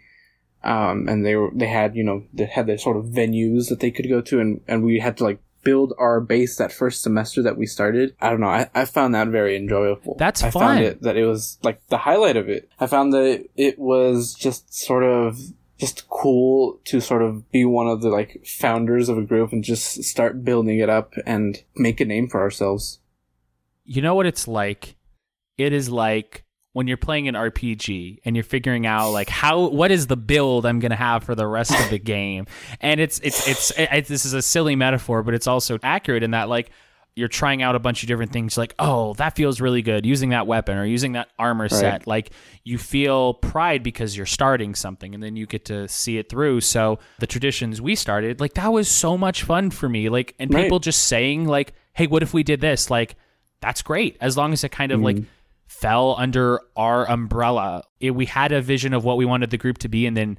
[0.63, 3.79] um and they were they had you know they had their sort of venues that
[3.79, 7.01] they could go to and and we had to like build our base that first
[7.01, 10.51] semester that we started i don't know i, I found that very enjoyable That's i
[10.51, 10.61] fun.
[10.61, 13.79] found it that it was like the highlight of it i found that it, it
[13.79, 15.39] was just sort of
[15.83, 19.65] just cool to sort of be one of the like founders of a group and
[19.65, 22.99] just start building it up and make a name for ourselves.
[23.83, 24.95] You know what it's like?
[25.57, 26.42] It is like
[26.73, 30.65] when you're playing an RPG and you're figuring out like how what is the build
[30.65, 32.47] I'm going to have for the rest of the game.
[32.81, 36.31] And it's it's it's, it, this is a silly metaphor, but it's also accurate in
[36.31, 36.71] that like
[37.15, 40.29] you're trying out a bunch of different things like, "Oh, that feels really good using
[40.29, 42.31] that weapon or using that armor set." Like
[42.63, 46.61] you feel pride because you're starting something and then you get to see it through.
[46.61, 50.09] So the traditions we started, like that was so much fun for me.
[50.09, 50.63] Like and Right.
[50.63, 53.15] people just saying like, "Hey, what if we did this?" Like
[53.61, 55.27] that's great as long as it kind of like mm-hmm.
[55.83, 57.83] Fell under our umbrella.
[57.99, 60.37] It, we had a vision of what we wanted the group to be, and then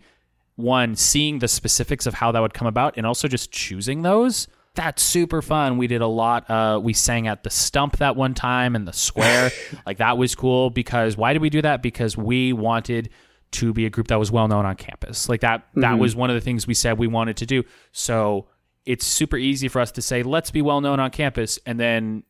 [0.57, 4.49] one seeing the specifics of how that would come about, and also just choosing those.
[4.75, 5.77] That's super fun.
[5.77, 6.49] We did a lot.
[6.51, 9.51] Uh, we sang at the stump that one time and the square.
[9.87, 11.83] like that was cool because why did we do that?
[11.83, 13.11] Because we wanted
[13.53, 15.29] to be a group that was well known on campus.
[15.29, 15.69] Like that.
[15.75, 17.65] That was one of the things we said we wanted to do.
[17.93, 18.49] So
[18.87, 22.25] it's super easy for us to say let's be well known on campus, and then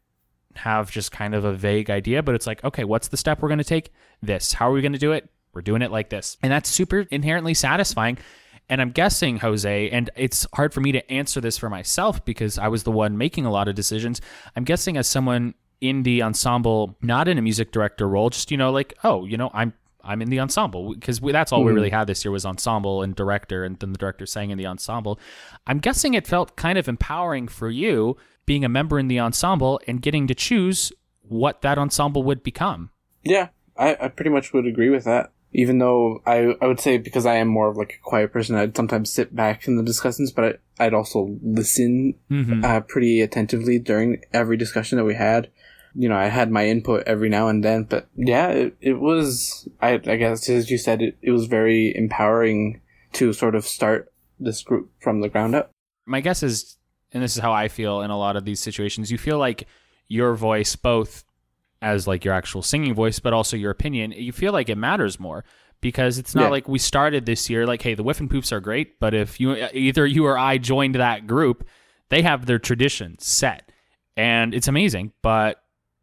[0.56, 3.48] have just kind of a vague idea, but it's like, okay, what's the step we're
[3.48, 3.92] going to take?
[4.22, 4.52] This.
[4.52, 5.28] How are we going to do it?
[5.52, 6.36] We're doing it like this.
[6.42, 8.18] And that's super inherently satisfying.
[8.68, 12.58] And I'm guessing, Jose, and it's hard for me to answer this for myself because
[12.58, 14.20] I was the one making a lot of decisions.
[14.56, 18.56] I'm guessing, as someone in the ensemble, not in a music director role, just, you
[18.56, 19.74] know, like, oh, you know, I'm.
[20.06, 21.76] I'm in the ensemble because that's all we mm-hmm.
[21.76, 24.66] really had this year was ensemble and director, and then the director sang in the
[24.66, 25.18] ensemble.
[25.66, 29.80] I'm guessing it felt kind of empowering for you being a member in the ensemble
[29.86, 32.90] and getting to choose what that ensemble would become.
[33.22, 35.32] Yeah, I, I pretty much would agree with that.
[35.56, 38.56] Even though I, I would say because I am more of like a quiet person,
[38.56, 42.14] I'd sometimes sit back in the discussions, but I, I'd also listen
[42.64, 45.50] uh, pretty attentively during every discussion that we had.
[45.94, 49.68] You know, I had my input every now and then, but yeah, it, it was,
[49.80, 52.80] I, I guess as you said, it, it was very empowering
[53.12, 55.70] to sort of start this group from the ground up.
[56.04, 56.78] My guess is,
[57.14, 59.66] and this is how I feel in a lot of these situations, you feel like
[60.08, 61.24] your voice, both
[61.80, 65.20] as like your actual singing voice, but also your opinion, you feel like it matters
[65.20, 65.44] more
[65.80, 66.48] because it's not Yeah.
[66.48, 70.06] like we started this year like, hey, the Whiffenpoofs are great, but if you either
[70.06, 71.66] you or I joined that group,
[72.08, 73.70] they have their tradition set,
[74.16, 75.12] and it's amazing.
[75.22, 75.62] But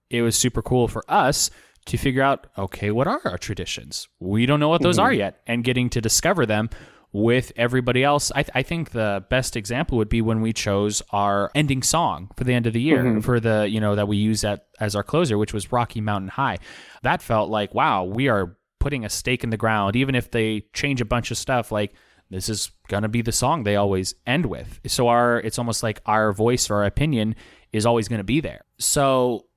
[0.09, 1.49] it was super cool for us
[1.85, 4.07] to figure out, okay, what are our traditions?
[4.19, 5.05] We don't know what those mm-hmm.
[5.05, 6.69] are yet, and getting to discover them
[7.13, 8.31] with everybody else.
[8.35, 12.43] I, I think the best example would be when we chose our ending song for
[12.43, 13.19] the end of the year mm-hmm.
[13.19, 16.29] for the you know that we use that as our closer, which was Rocky Mountain
[16.29, 16.57] High.
[17.03, 20.65] That felt like wow, we are putting a stake in the ground, even if they
[20.73, 21.93] change a bunch of stuff, like
[22.29, 24.79] this is gonna be the song they always end with.
[24.87, 27.35] So our it's almost like our voice or our opinion
[27.73, 28.63] is always gonna be there.
[28.79, 29.47] So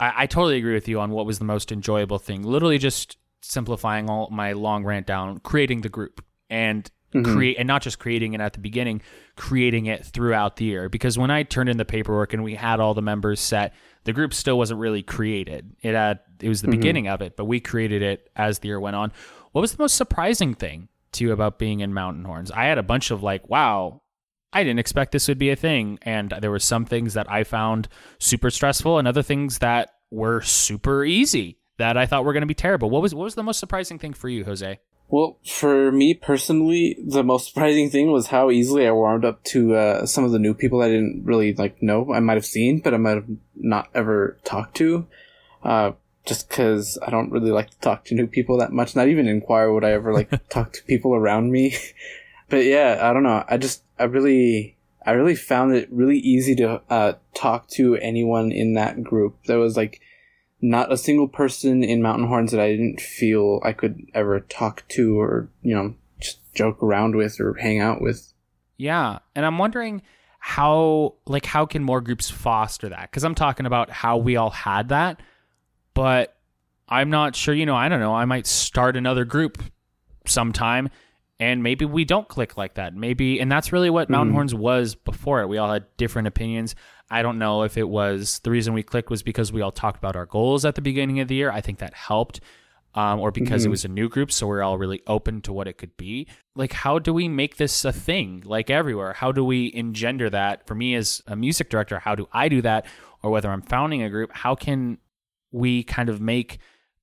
[0.00, 2.42] I, I totally agree with you on what was the most enjoyable thing.
[2.42, 7.34] Literally just simplifying all my long rant down, creating the group and Mm-hmm.
[7.34, 9.02] create and not just creating it at the beginning,
[9.36, 10.88] creating it throughout the year.
[10.88, 14.12] Because when I turned in the paperwork and we had all the members set, the
[14.12, 15.76] group still wasn't really created.
[15.82, 16.78] It had it was the mm-hmm.
[16.78, 19.12] beginning of it, but we created it as the year went on.
[19.52, 22.50] What was the most surprising thing to you about being in Mountain Horns?
[22.50, 24.00] I had a bunch of like, wow,
[24.52, 25.98] I didn't expect this would be a thing.
[26.02, 27.88] And there were some things that I found
[28.18, 32.46] super stressful and other things that were super easy that I thought were going to
[32.46, 32.90] be terrible.
[32.90, 34.78] What was what was the most surprising thing for you, Jose?
[35.12, 39.74] Well, for me personally, the most surprising thing was how easily I warmed up to
[39.74, 42.14] uh, some of the new people I didn't really like know.
[42.14, 45.06] I might have seen, but I might have not ever talked to.
[45.62, 45.92] Uh,
[46.24, 48.96] just because I don't really like to talk to new people that much.
[48.96, 51.76] Not even inquire would I ever like talk to people around me.
[52.48, 53.44] but yeah, I don't know.
[53.46, 58.50] I just I really I really found it really easy to uh, talk to anyone
[58.50, 59.36] in that group.
[59.44, 60.00] There was like
[60.62, 64.86] not a single person in Mountain Horns that I didn't feel I could ever talk
[64.90, 68.32] to or, you know, just joke around with or hang out with.
[68.76, 70.02] Yeah, and I'm wondering
[70.38, 73.12] how like how can more groups foster that?
[73.12, 75.20] Cuz I'm talking about how we all had that,
[75.94, 76.36] but
[76.88, 79.62] I'm not sure, you know, I don't know, I might start another group
[80.26, 80.90] sometime
[81.40, 82.94] and maybe we don't click like that.
[82.94, 84.36] Maybe and that's really what Mountain mm.
[84.36, 85.48] Horns was before it.
[85.48, 86.76] We all had different opinions.
[87.12, 89.98] I don't know if it was the reason we clicked was because we all talked
[89.98, 91.50] about our goals at the beginning of the year.
[91.50, 92.40] I think that helped.
[92.94, 95.66] Um, or because it was a new group, so we're all really open to what
[95.66, 96.28] it could be.
[96.54, 99.14] Like, how do we make this a thing, like everywhere?
[99.14, 100.66] How do we engender that?
[100.66, 102.84] For me, as a music director, how do I do that?
[103.22, 104.98] Or whether I'm founding a group, how can
[105.52, 106.58] we kind of make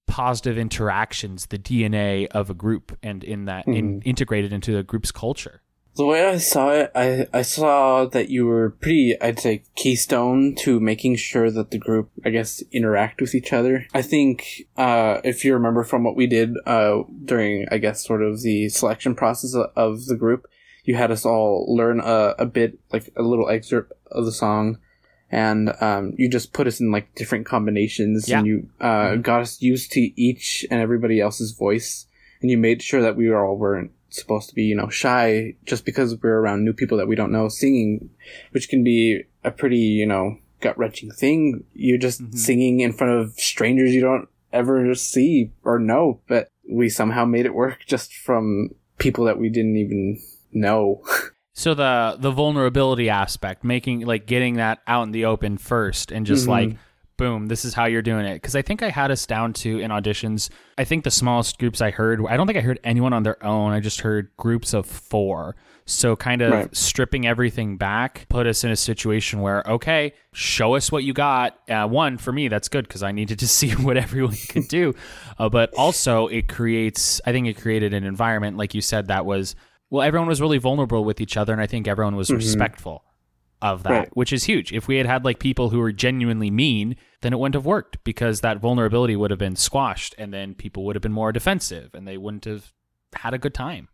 [0.06, 5.12] positive interactions the DNA of a group and in that in, integrated into the group's
[5.12, 5.64] culture?
[5.96, 10.56] The way I saw it, I, I saw that you were pretty, I'd say, keystone
[10.60, 13.86] to making sure that the group, I guess, interact with each other.
[13.94, 18.22] I think, uh, if you remember from what we did, uh, during, I guess, sort
[18.22, 20.48] of the selection process of- the group,
[20.86, 24.78] you had us all learn a, a bit, like a little excerpt of the song.
[25.32, 28.40] And, um, you just put us in like different combinations Yeah.
[28.40, 32.06] and you, uh, got us used to each and everybody else's voice.
[32.42, 35.56] And you made sure that we were all weren't supposed to be, you know, shy
[35.66, 38.10] just because we're around new people that we don't know singing,
[38.52, 41.64] which can be a pretty, you know, gut wrenching thing.
[41.74, 42.36] You're just mm-hmm.
[42.36, 47.46] singing in front of strangers you don't ever see or know, but we somehow made
[47.46, 51.04] it work just from people that we didn't even know.
[51.52, 56.26] So the the vulnerability aspect, making like getting that out in the open first, and
[56.26, 56.52] just mm-hmm.
[56.52, 56.78] like
[57.20, 58.36] boom, this is how you're doing it.
[58.36, 60.50] Because I think I had us down to in auditions.
[60.78, 63.44] I think the smallest groups I heard, I don't think I heard anyone on their
[63.46, 63.74] own.
[63.74, 65.56] I just heard groups of four.
[65.86, 66.76] So kind of Right.
[66.76, 71.58] stripping everything back put us in a situation where okay, show us what you got.
[71.68, 74.94] Uh, one for me, that's good because I needed to see what everyone could do.
[75.38, 79.26] Uh, but also it creates, I think it created an environment like you said that
[79.26, 79.56] was
[79.92, 83.04] well, everyone was really vulnerable with each other, and I think everyone was respectful
[83.62, 84.10] of that, Right.
[84.14, 84.72] which is huge.
[84.72, 88.04] If we had had like people who were genuinely mean, then it wouldn't have worked
[88.04, 91.90] because that vulnerability would have been squashed, and then people would have been more defensive,
[91.94, 92.72] and they wouldn't have
[93.16, 93.90] had a good time.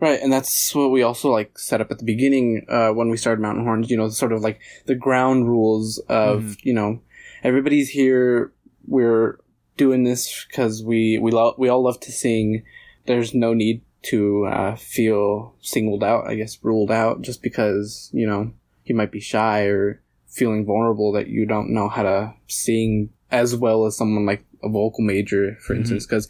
[0.00, 3.16] Right, and that's what we also like set up at the beginning uh, when we
[3.16, 3.90] started Mountain Horns.
[3.90, 7.00] You know, sort of like the ground rules of you know
[7.42, 8.52] everybody's here.
[8.86, 9.40] We're
[9.76, 12.62] doing this because we we love we all love to sing.
[13.06, 16.28] There's no need to uh, feel singled out.
[16.28, 18.52] I guess ruled out just because you know
[18.88, 23.54] you might be shy or feeling vulnerable that you don't know how to sing as
[23.56, 26.28] well as someone like a vocal major, for instance, because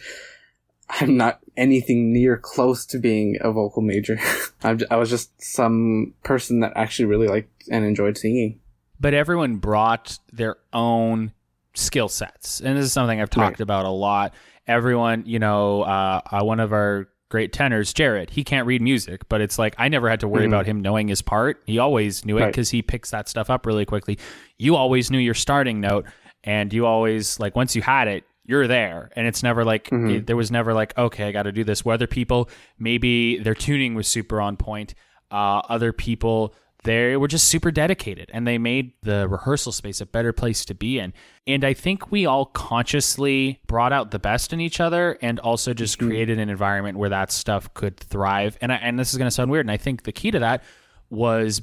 [0.91, 4.19] I'm not anything near close to being a vocal major.
[4.63, 8.61] I'm, j- I was just some person that actually really liked and enjoyed singing.
[8.99, 11.33] but everyone brought their own
[11.75, 13.61] skill sets and this is something i've talked Right.
[13.61, 14.35] about a lot
[14.67, 17.93] everyone you know uh, uh, one of our great tenors.
[17.93, 20.81] Jared he can't read music but it's like i never had to worry about him
[20.81, 21.63] knowing his part.
[21.67, 22.47] He always knew it Right.
[22.53, 24.19] because he picks that stuff up really quickly.
[24.57, 26.07] You always knew your starting note
[26.45, 29.11] and you always like once you had it you're there.
[29.15, 31.85] And it's never like it- there was never like okay i got to do this.
[31.85, 32.49] Whether people
[32.79, 34.95] maybe their tuning was super on point.
[35.31, 36.55] Uh, other people
[36.85, 40.75] they were just super dedicated and they made the rehearsal space a better place to
[40.75, 41.13] be in
[41.47, 45.75] and i think we all consciously brought out the best in each other and also
[45.75, 46.09] just mm-hmm.
[46.09, 49.35] created an environment where that stuff could thrive and I, and this is going to
[49.35, 50.63] sound weird and i think the key to that
[51.11, 51.63] was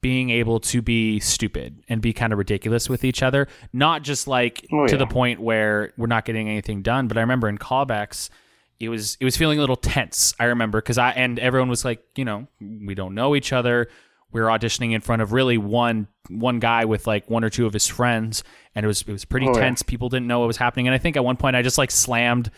[0.00, 4.28] being able to be stupid and be kind of ridiculous with each other not just
[4.28, 4.98] like Oh, to yeah.
[4.98, 8.30] the point where we're not getting anything done but i remember in callbacks
[8.80, 10.34] it was it was feeling a little tense.
[10.38, 13.88] I remember because I and everyone was like, you know, we don't know each other.
[14.32, 17.64] We were auditioning in front of really one one guy with like one or two
[17.66, 19.60] of his friends, and it was it was pretty Oh, yeah.
[19.60, 19.82] tense.
[19.82, 21.90] People didn't know what was happening, and I think at one point I just like
[21.90, 22.50] slammed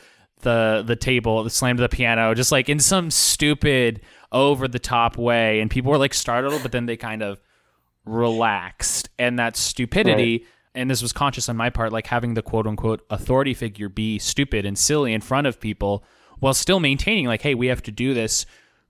[0.43, 4.01] the the table, slammed the piano, just like in some stupid
[4.33, 7.41] over the top way, and people were like startled, but then they kind of
[8.05, 10.45] relaxed, and that stupidity.
[10.75, 14.19] And this was conscious on my part, like having the quote unquote authority figure be
[14.21, 16.05] stupid and silly in front of people
[16.39, 18.47] while still maintaining, like, hey, we have to do this,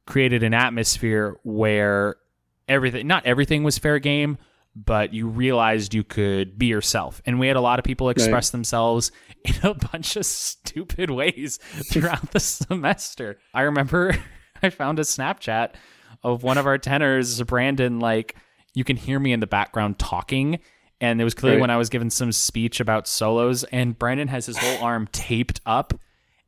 [0.07, 2.17] created an atmosphere where
[2.71, 4.39] everything, not everything was fair game,
[4.75, 7.21] but you realized you could be yourself.
[7.27, 9.11] And we had a lot of people express themselves
[9.45, 11.59] in a bunch of stupid ways
[11.91, 13.39] throughout the semester.
[13.53, 14.17] I remember
[14.63, 15.75] I found a Snapchat
[16.23, 18.37] of one of our tenors, Brandon, like,
[18.75, 20.61] you can hear me in the background talking.
[21.01, 21.63] And it was clearly Right.
[21.63, 25.61] when I was given some speech about solos, and Brandon has his whole arm taped
[25.67, 25.95] up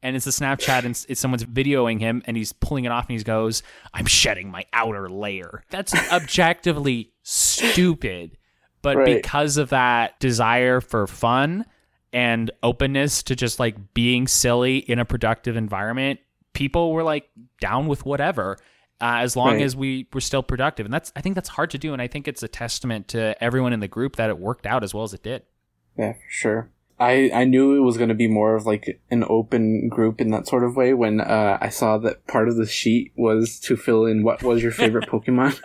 [0.02, 3.16] and it's a Snapchat and it's, someone's videoing him and he's pulling it off and
[3.18, 3.62] he goes,
[3.94, 8.36] "I'm shedding my outer layer." That's objectively stupid,
[8.82, 9.22] but Right.
[9.22, 11.64] because of that desire for fun
[12.12, 16.20] and openness to just like being silly in a productive environment,
[16.52, 17.28] people were like
[17.60, 18.58] down with whatever.
[19.00, 19.62] Uh, as long Right.
[19.62, 22.06] as we were still productive, and that's I think that's hard to do, and I
[22.06, 25.02] think it's a testament to everyone in the group that it worked out as well
[25.02, 25.42] as it did.
[25.98, 26.70] Yeah, for sure.
[27.02, 30.30] I, I knew it was going to be more of like an open group in
[30.30, 33.76] that sort of way when uh, I saw that part of the sheet was to
[33.76, 35.58] fill in what was your favorite Pokemon.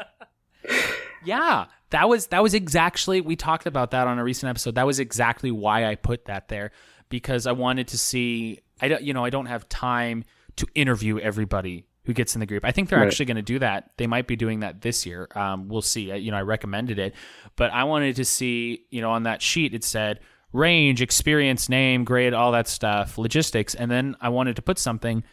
[1.23, 4.75] Yeah, that was that was exactly we talked about that on a recent episode.
[4.75, 6.71] That was exactly why I put that there
[7.09, 8.59] because I wanted to see.
[8.81, 10.23] I don't, you know, I don't have time
[10.57, 12.63] to interview everybody who gets in the group.
[12.63, 13.07] I think they're Right.
[13.07, 13.91] actually going to do that.
[13.97, 15.27] They might be doing that this year.
[15.35, 16.11] Um, we'll see.
[16.11, 17.13] Uh, You know, I recommended it,
[17.57, 18.85] but I wanted to see.
[18.89, 20.19] You know, on that sheet it said
[20.57, 25.23] range, experience, name, grade, all that stuff, logistics, and then I wanted to put something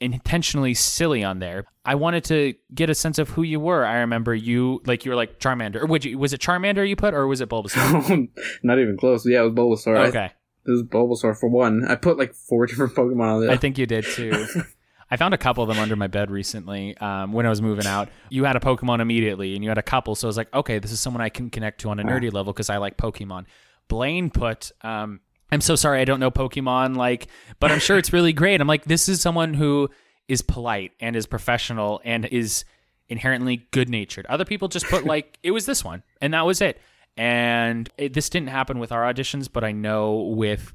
[0.00, 1.64] intentionally silly on there.
[1.84, 3.84] I wanted to get a sense of who you were.
[3.84, 5.82] I remember you like you were like Charmander.
[5.82, 8.28] Or would you, was it Charmander you put or was it Bulbasaur?
[8.62, 9.24] Not even close.
[9.24, 9.96] Yeah, it was Bulbasaur.
[9.96, 10.30] I- okay.
[10.66, 11.86] it was Bulbasaur for one.
[11.88, 13.50] I put like four different Pokemon on there.
[13.50, 14.46] I think you did too.
[15.10, 17.86] I found a couple of them under my bed recently um, when I was moving
[17.86, 18.08] out.
[18.30, 20.78] You had a Pokemon immediately, and you had a couple, so I was like, okay,
[20.78, 23.44] this is someone I can connect to on a nerdy level because I like Pokemon.
[23.92, 25.20] Blaine put, um,
[25.50, 27.26] I'm so sorry I don't know Pokemon, like,
[27.60, 28.58] but I'm sure it's really great.
[28.58, 29.90] I'm like, this is someone who
[30.28, 32.64] is polite and is professional and is
[33.10, 34.24] inherently good natured.
[34.30, 36.80] Other people just put like it was this one, and that was it.
[37.18, 40.72] And it, this didn't happen with our auditions, but I know with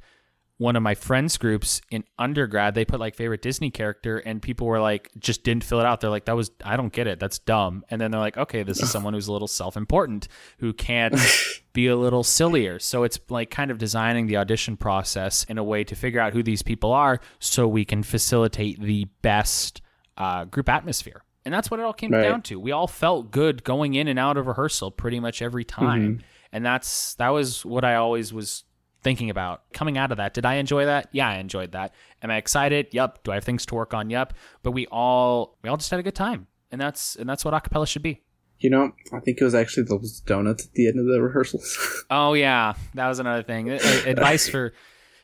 [0.59, 4.65] one of my friends groups in undergrad they put like favorite disney character and people
[4.65, 6.01] were like just didn't fill it out.
[6.01, 7.19] They're like that was i don't get it.
[7.19, 7.85] That's dumb.
[7.89, 10.27] And then they're like okay this is someone who's a little self-important
[10.59, 11.15] who can't
[11.73, 12.79] be a little sillier.
[12.79, 16.33] So it's like kind of designing the audition process in a way to figure out
[16.33, 19.81] who these people are so we can facilitate the best
[20.17, 21.21] uh, group atmosphere.
[21.45, 22.23] And that's what it all came Right.
[22.23, 22.59] down to.
[22.59, 26.21] We all felt good going in and out of rehearsal pretty much every time.
[26.51, 28.63] And that's that was what i always was
[29.03, 30.33] thinking about coming out of that.
[30.33, 31.09] Did I enjoy that?
[31.11, 31.93] Yeah, I enjoyed that.
[32.21, 32.87] Am I excited?
[32.91, 33.23] Yup.
[33.23, 34.09] Do I have things to work on?
[34.09, 34.33] Yup.
[34.63, 37.53] But we all we all just had a good time, and that's and that's what
[37.53, 38.21] acapella should be.
[38.59, 42.03] You know, I think it was actually those donuts at the end of the rehearsals.
[42.09, 43.69] Oh yeah, that was another thing.
[43.69, 44.67] Advice for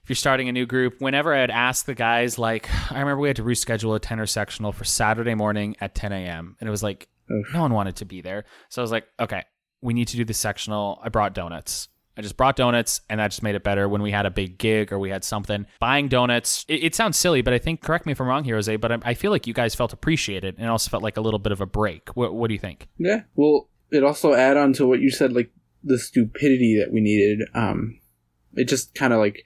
[0.03, 0.99] if you're starting a new group.
[0.99, 4.73] Whenever I'd ask the guys, like I remember we had to reschedule a tenor sectional
[4.73, 6.57] for Saturday morning at 10 a.m.
[6.59, 7.53] and it was like Oof.
[7.53, 8.43] no one wanted to be there.
[8.69, 9.43] So I was like, okay,
[9.81, 10.99] we need to do the sectional.
[11.01, 11.87] I brought donuts.
[12.17, 14.57] I just brought donuts, and that just made it better when we had a big
[14.57, 15.65] gig or we had something.
[15.79, 18.55] Buying donuts, it, it sounds silly, but I think, correct me if I'm wrong here,
[18.55, 21.21] Jose, but I, I feel like you guys felt appreciated and also felt like a
[21.21, 22.15] little bit of a break.
[22.15, 22.87] What, what do you think?
[22.97, 23.21] yeah.
[23.35, 25.51] Well, it also add on to what you said, like
[25.83, 27.47] the stupidity that we needed.
[27.53, 27.99] Um,
[28.53, 29.43] it just kind of like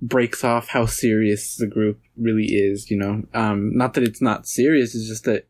[0.00, 2.90] breaks off how serious the group really is.
[2.90, 4.94] You know, um, not that it's not serious.
[4.94, 5.48] It's just that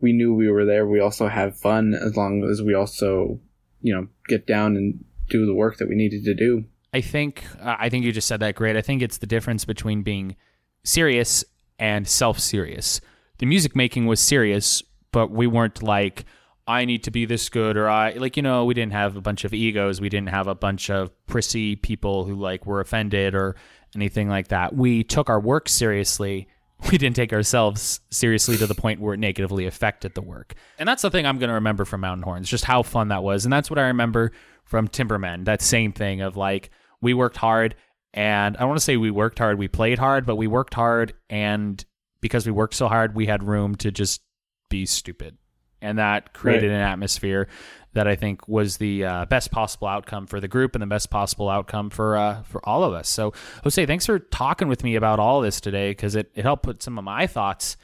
[0.00, 0.86] we knew we were there.
[0.86, 3.40] We also have fun as long as we also,
[3.80, 6.64] you know, get down and do the work that we needed to do.
[6.92, 8.76] I think uh, I think you just said that great.
[8.76, 10.36] I think it's the difference between being
[10.84, 11.44] serious
[11.78, 13.00] and self-serious.
[13.38, 16.24] The music making was serious, but we weren't like
[16.66, 19.20] I need to be this good or I like you know, we didn't have a
[19.20, 23.34] bunch of egos, we didn't have a bunch of prissy people who like were offended
[23.34, 23.56] or
[23.94, 24.74] anything like that.
[24.74, 26.48] We took our work seriously.
[26.90, 30.52] We didn't take ourselves seriously to the point where it negatively affected the work.
[30.78, 33.22] And that's the thing I'm going to remember from Mountain Horns, just how fun that
[33.22, 33.46] was.
[33.46, 34.30] And that's what I remember
[34.66, 35.46] from Timbermen.
[35.46, 37.74] That same thing of like, we worked hard
[38.16, 40.72] and I don't want to say we worked hard, we played hard, but we worked
[40.72, 41.12] hard.
[41.28, 41.84] And
[42.22, 44.22] because we worked so hard, we had room to just
[44.70, 45.36] be stupid.
[45.82, 47.46] And that created an atmosphere
[47.92, 51.10] that I think was the uh, best possible outcome for the group and the best
[51.10, 53.08] possible outcome for uh, for all of us.
[53.08, 56.62] So, Jose, thanks for talking with me about all this today because it, it helped
[56.62, 57.76] put some of my thoughts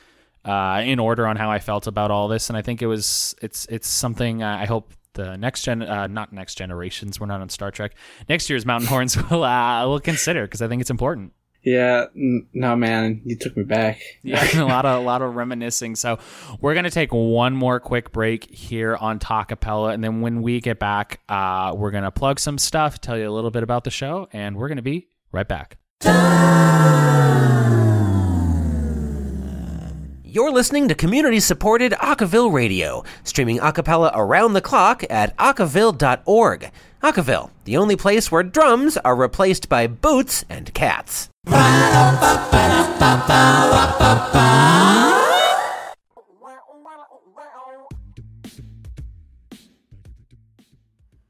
[0.47, 3.35] uh, in order on how I felt about all this, and I think it was
[3.43, 7.41] it's it's something uh, I hope the next gen uh, not next generations we're not
[7.41, 7.95] on Star Trek
[8.29, 11.33] next year's Mountain Horns will uh, will consider because I think it's important.
[11.65, 14.01] Yeah, n- no, man, you took me back.
[14.25, 15.95] Yeah, a lot of a lot of reminiscing.
[15.95, 16.19] So
[16.61, 20.81] we're gonna take one more quick break here on Talkapella, and then when we get
[20.81, 24.29] back, uh, we're gonna plug some stuff, tell you a little bit about the show,
[24.33, 25.79] and we're gonna be right back.
[30.35, 36.71] You're listening to community supported Acaville Radio, streaming acapella around the clock at acaville.org.
[37.03, 41.29] Acaville, the only place where drums are replaced by boots and cats.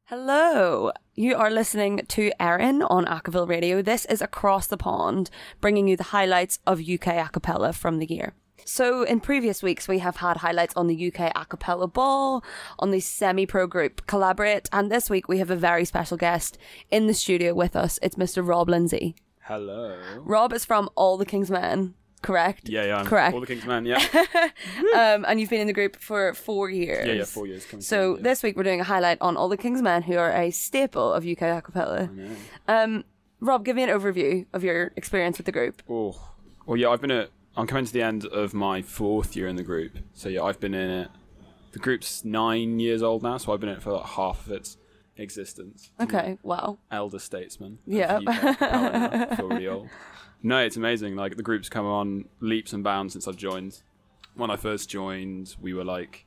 [0.05, 0.93] Hello.
[1.17, 3.83] You are listening to Erin on Acaville Radio.
[3.83, 5.29] This is Across the Pond,
[5.61, 8.35] bringing you the highlights of UK acapella from the year.
[8.65, 12.45] So, in previous weeks, we have had highlights on the UK a cappella ball,
[12.79, 16.59] on the semi pro group Collaborate, and this week we have a very special guest
[16.91, 17.99] in the studio with us.
[18.03, 18.47] It's Mr.
[18.47, 19.17] Rob Lindsay.
[19.45, 19.99] Hello.
[20.21, 22.69] Rob is from All the King's Men, correct?
[22.69, 22.99] Yeah, yeah.
[22.99, 23.35] I'm Correct.
[23.35, 24.01] All the King's Men, yeah.
[24.95, 27.07] Um, and you've been in the group for four years.
[27.09, 27.65] yeah, yeah, four years.
[27.67, 28.23] Coming So soon, yeah.
[28.23, 31.13] this week we're doing a highlight on all the King's Men who are a staple
[31.13, 32.09] of UK acapella.
[32.69, 33.05] Um,
[33.41, 35.83] Rob, give me an overview of your experience with the group.
[35.91, 36.15] Oh,
[36.67, 37.31] well, yeah, I've been at.
[37.57, 39.99] I'm coming to the end of my fourth year in the group.
[40.15, 41.09] So yeah, I've been in it.
[41.73, 44.53] The group's nine years old now, so I've been in it for like half of
[44.53, 44.77] its
[45.17, 45.91] existence.
[46.01, 46.79] Okay, wow.
[46.91, 47.79] Elder statesman.
[47.87, 48.19] Yeah.
[48.19, 49.27] UK acapella now.
[49.31, 49.89] I feel really old.
[50.43, 51.15] No, it's amazing.
[51.15, 53.83] Like the group's come on leaps and bounds since I've joined.
[54.35, 56.27] When I first joined, we were like,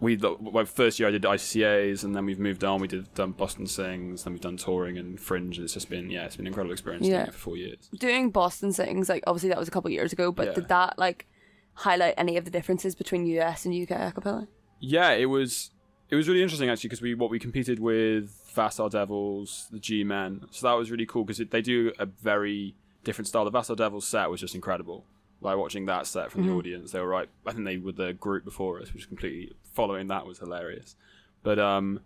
[0.00, 2.80] we my first year I did ICAs, and then we've moved on.
[2.80, 5.56] We did done Boston Sings, then we've done touring and Fringe.
[5.56, 7.88] And it's just been yeah, it's been an incredible experience doing it for four years.
[7.98, 10.54] Doing Boston Sings, like obviously that was a couple of years ago, but Yeah.
[10.54, 11.26] did that like
[11.74, 14.46] highlight any of the differences between US and UK acapella?
[14.80, 15.70] Yeah, it was
[16.10, 20.04] it was really interesting actually because we what we competed with Vassar Devils, the G
[20.04, 22.74] Men, so that was really cool because they do a very
[23.04, 23.44] different style.
[23.44, 25.04] The Vassar Devils set was just incredible.
[25.40, 26.58] Like watching that set from the mm-hmm.
[26.58, 27.28] audience, they were right.
[27.46, 30.96] I think they were the group before us, which is completely following that was hilarious.
[31.44, 32.00] But um,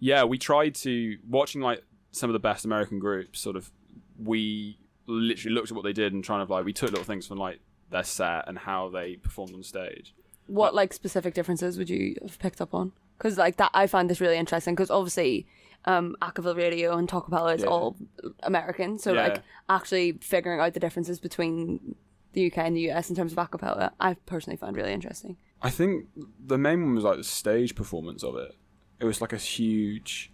[0.00, 3.40] yeah, we tried to watching like some of the best American groups.
[3.40, 3.70] Sort of,
[4.18, 7.26] we literally looked at what they did and trying to like we took little things
[7.28, 7.60] from like
[7.90, 10.14] their set and how they performed on stage.
[10.48, 12.92] What like specific differences would you have picked up on?
[13.16, 14.74] Because like that, I find this really interesting.
[14.74, 15.46] Because obviously,
[15.84, 17.68] um, Acaville Radio and Talkapella is Yeah.
[17.68, 17.96] all
[18.42, 19.22] American, so Yeah.
[19.28, 21.94] like actually figuring out the differences between
[22.32, 25.36] the UK and the US in terms of acapella, I personally find really interesting.
[25.62, 26.06] I think
[26.44, 28.54] the main one was like the stage performance of it.
[29.00, 30.32] It was like a huge,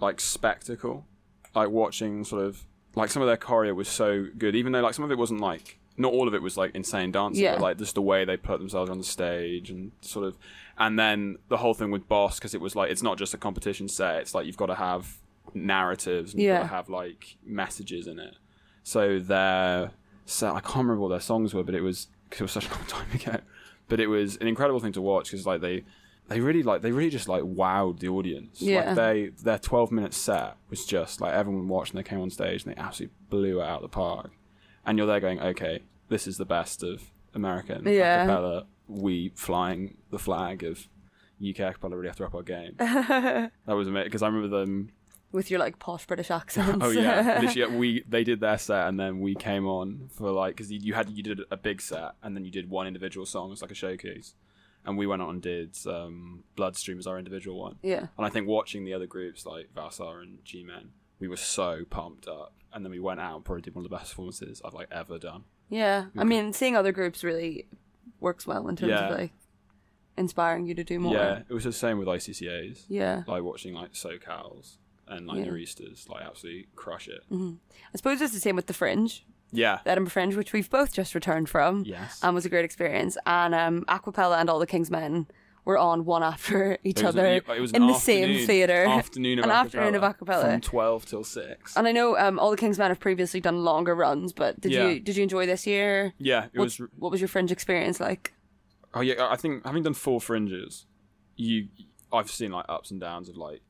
[0.00, 1.06] like spectacle.
[1.54, 4.94] Like watching sort of like some of their choreo was so good, even though like
[4.94, 7.54] some of it wasn't like not all of it was like insane dancing, Yeah.
[7.54, 10.36] but like just the way they put themselves on the stage and sort of,
[10.78, 13.38] and then the whole thing with Boss because it was like it's not just a
[13.38, 14.16] competition set.
[14.20, 15.18] It's like you've got to have
[15.54, 16.56] narratives and you've Yeah.
[16.58, 18.34] got to have like messages in it.
[18.84, 19.90] So their
[20.24, 22.68] set, I can't remember what their songs were, but it was because it was such
[22.68, 23.40] a long time ago.
[23.88, 25.84] But it was an incredible thing to watch because like they,
[26.28, 28.60] they really like they really just like wowed the audience.
[28.60, 28.86] Yeah.
[28.88, 32.30] Like they their twelve minute set was just like everyone watched and they came on
[32.30, 34.30] stage and they absolutely blew it out of the park.
[34.84, 37.02] And you're there going, okay, this is the best of
[37.34, 38.26] American Yeah.
[38.26, 38.66] acapella.
[38.88, 40.88] We flying the flag of
[41.40, 42.74] UK acapella really have to up our game.
[42.78, 44.90] that was amazing because I remember them
[45.30, 46.78] With your like posh British accents.
[46.80, 50.56] Oh yeah, literally, we they did their set and then we came on for like
[50.56, 53.52] because you had you did a big set and then you did one individual song
[53.52, 54.34] as like a showcase,
[54.86, 57.76] and we went on and did um, Bloodstream as our individual one.
[57.82, 58.06] yeah.
[58.16, 61.82] And I think watching the other groups like Vassar and G Men, we were so
[61.90, 64.62] pumped up, and then we went out and probably did one of the best performances
[64.64, 65.44] I've like ever done.
[65.68, 66.06] Yeah.
[66.16, 67.66] I mean, seeing other groups really
[68.18, 69.08] works well in terms Yeah.
[69.10, 69.32] of like
[70.16, 71.14] inspiring you to do more.
[71.14, 72.84] Yeah, it was the same with ICCAs.
[72.88, 73.24] Yeah.
[73.26, 74.78] like watching like SoCals
[75.08, 75.42] and like Yeah.
[75.42, 75.50] Mm-hmm.
[75.50, 77.20] Nor'easters like absolutely crush it.
[77.32, 80.92] I suppose it's the same with the Fringe, Yeah, the Edinburgh Fringe, which we've both
[80.92, 81.84] just returned from.
[81.86, 82.20] Yes.
[82.22, 83.16] And was a great experience.
[83.26, 85.26] And um, Aquapella and all the King's Men
[85.64, 88.84] were on one after each It was- other it was an in the same theatre.
[88.86, 90.42] Afternoon of An acapella, afternoon of acapella.
[90.52, 91.76] from twelve till six.
[91.76, 94.72] And I know um, all the King's Men have previously done longer runs, but did
[94.72, 94.88] Yeah.
[94.88, 96.14] you did you enjoy this year?
[96.18, 96.78] Yeah, it what, was.
[96.96, 98.32] what was your Fringe experience like?
[98.94, 100.86] Oh yeah, I think having done four fringes,
[101.36, 101.68] you
[102.10, 103.60] I've seen like ups and downs of like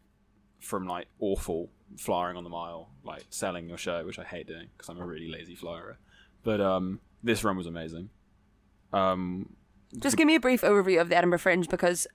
[0.60, 4.68] from like awful flying on the mile, like selling your show, which I hate doing
[4.76, 5.98] because I'm a really lazy flyer.
[6.44, 8.10] But um, this run was amazing.
[8.92, 9.54] Um,
[9.98, 12.06] Just give me a brief overview of the Edinburgh Fringe because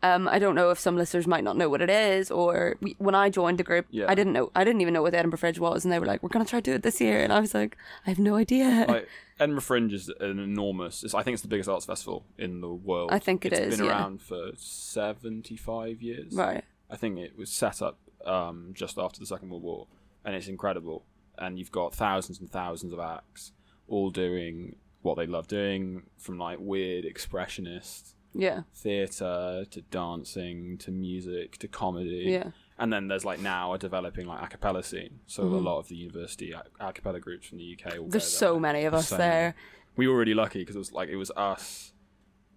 [0.00, 2.94] Um, I don't know if some listeners might not know what it is, or we,
[2.98, 4.06] when I joined the group, Yeah.
[4.08, 4.52] I didn't know.
[4.54, 6.44] I didn't even know what the Edinburgh Fringe was, and they were like, "We're gonna
[6.44, 7.76] try to do it this year," and I was like,
[8.06, 9.08] "I have no idea." like
[9.40, 11.02] Edinburgh Fringe is an enormous.
[11.02, 13.10] It's, I think it's the biggest arts festival in the world.
[13.12, 13.90] I think it It's is, been yeah.
[13.90, 16.32] around for seventy-five years.
[16.32, 16.64] right.
[16.90, 19.86] I think it was set up um, just after the Second World War,
[20.24, 21.04] and it's incredible.
[21.36, 23.52] And you've got thousands and thousands of acts,
[23.86, 28.62] all doing what they love doing, from like weird expressionist Yeah.
[28.74, 32.24] theatre to dancing to music to comedy.
[32.28, 32.50] Yeah.
[32.78, 35.20] And then there's like now a developing like a cappella scene.
[35.26, 37.94] So a lot of the university a cappella groups from the UK.
[37.94, 38.08] Mm-hmm.
[38.10, 38.38] There's there.
[38.38, 39.54] so many of us so there.
[39.96, 41.92] We were really lucky because it was like it was us,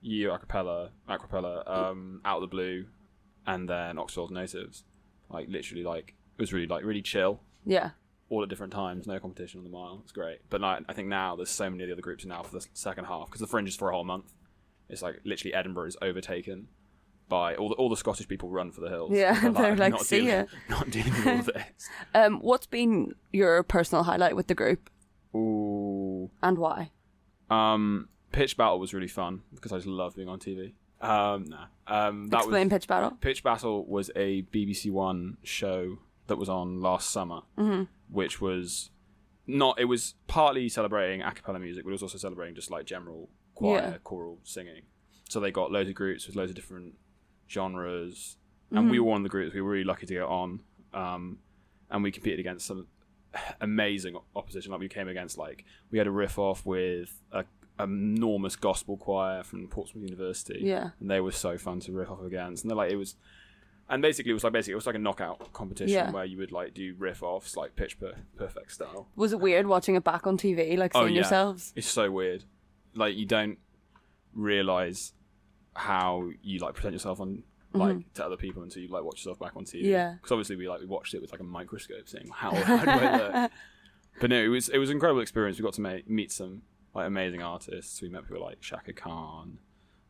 [0.02, 2.86] you a cappella, acapella, um, out of the blue,
[3.56, 4.84] and then Oxford Natives.
[5.30, 7.42] Like literally, like it was really like really chill.
[7.66, 7.92] Yeah.
[8.30, 10.00] All at different times, no competition on the mile.
[10.04, 10.40] It's great.
[10.50, 12.66] But like, I think now there's so many of the other groups now for the
[12.74, 14.34] second half because the fringe is for a whole month.
[14.90, 16.68] It's like literally Edinburgh is overtaken
[17.30, 19.12] by all the all the Scottish people run for the hills.
[19.14, 21.90] Yeah, they're "I'm like, not "See dealing, ya." Not dealing with all this.
[22.14, 24.90] Um, what's been your personal highlight with the group,
[25.34, 26.30] Ooh.
[26.44, 26.92] and why?
[27.50, 30.74] Um, Pitch Battle was really fun because I just love being on TV.
[31.02, 31.66] Um, nah.
[31.88, 33.12] Um, that Explain was pitch battle.
[33.20, 35.98] Pitch Battle was a BBC One show
[36.28, 37.84] that was on last summer, Mm-hmm.
[38.10, 38.92] which was
[39.48, 39.80] not.
[39.80, 43.30] It was partly celebrating a cappella music, but it was also celebrating just like general
[43.56, 43.98] choir, Yeah.
[44.04, 44.84] choral singing.
[45.30, 46.94] So they got loads of groups with loads of different
[47.50, 48.38] genres,
[48.70, 48.90] and Mm-hmm.
[48.92, 49.54] we were one of the groups.
[49.54, 50.62] We were really lucky to get on,
[50.94, 51.40] um,
[51.90, 52.88] and we competed against some
[53.60, 54.72] amazing opposition.
[54.72, 57.44] Like we came against like we had a riff off with a
[57.84, 60.60] enormous gospel choir from Portsmouth University.
[60.64, 60.90] Yeah.
[61.00, 62.64] and they were so fun to riff off against.
[62.64, 63.16] And they're like it was,
[63.90, 66.12] and basically it was like basically it was like a knockout competition Yeah.
[66.12, 69.08] where you would like do riff offs like pitch per- perfect style.
[69.16, 71.22] Was it weird watching it back on TV, like Oh, seeing yeah.
[71.22, 71.74] yourselves?
[71.76, 72.44] It's so weird.
[72.96, 73.58] Like you don't
[74.34, 75.14] realize
[75.76, 79.40] how you like present yourself on like to other people until you like watch yourself
[79.40, 79.84] back on TV.
[79.84, 79.90] Mm-hmm.
[79.92, 80.14] Yeah.
[80.16, 82.92] Because obviously we like we watched it with like a microscope, seeing how how do
[82.92, 83.52] I look.
[84.20, 85.58] But no, it was it was an incredible experience.
[85.58, 86.64] We got to ma- meet some
[86.94, 88.02] like amazing artists.
[88.02, 89.58] We met people like Chaka Khan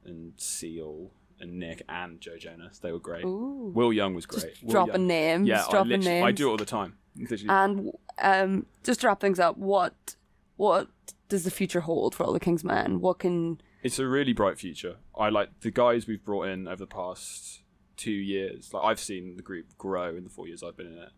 [0.05, 2.79] and Seal and Nick and Joe Jonas.
[2.79, 3.25] They were great.
[3.25, 3.71] Ooh.
[3.73, 4.57] Will Young was great.
[4.63, 6.97] Will dropping Young- names, Yeah, I, I do it all the time.
[7.17, 10.15] Literally, And um, just to wrap things up, what
[10.55, 10.87] what
[11.27, 13.01] does the future hold for all the King's Men?
[13.01, 14.97] What can it's a really bright future.
[15.17, 17.63] I like the guys we've brought in over the past
[17.97, 18.73] two years.
[18.73, 21.09] Like I've seen the group grow in the four years I've been in it,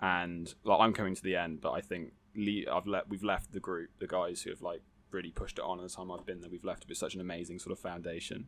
[0.00, 3.52] and like I'm coming to the end, but I think le- I've let we've left
[3.52, 4.82] the group the guys who have like
[5.12, 6.50] really pushed it on in the time I've been there.
[6.50, 8.46] We've left it with such an amazing sort of foundation.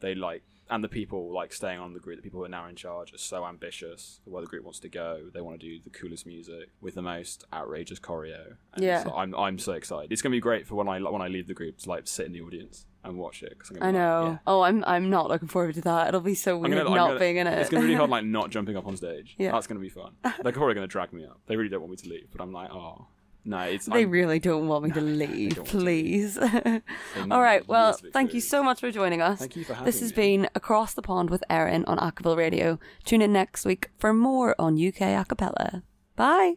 [0.00, 2.68] They like and the people like staying on the group, the people who are now
[2.68, 5.30] in charge, are so ambitious where the group wants to go.
[5.32, 8.56] They want to do the coolest music with the most outrageous choreo.
[8.74, 9.02] And Yeah.
[9.02, 10.12] so I'm I'm so excited.
[10.12, 12.26] It's gonna be great for when I when I leave the group to like sit
[12.26, 13.58] in the audience and watch it.
[13.58, 14.24] 'cause I be like, know?
[14.26, 14.38] yeah.
[14.46, 16.08] Oh, I'm I'm not looking forward to that.
[16.08, 17.58] It'll be so weird gonna- not gonna- being in it.
[17.58, 19.34] It's gonna be really hard, like not jumping up on stage.
[19.38, 19.52] Yeah.
[19.52, 20.12] that's gonna be fun.
[20.42, 21.40] They're probably gonna drag me up.
[21.46, 23.06] They really don't want me to leave, but I'm like, oh
[23.44, 26.36] no, it's they I'm- really don't want me to leave, don't to please.
[27.30, 27.66] All right.
[27.66, 29.38] Well, thank you so much for joining us.
[29.38, 30.16] Thank you for This has me.
[30.16, 32.78] been Across the Pond with Erin on Acaville Radio.
[33.04, 35.82] Tune in next week for more on UK Acapella.
[36.16, 36.54] Bye.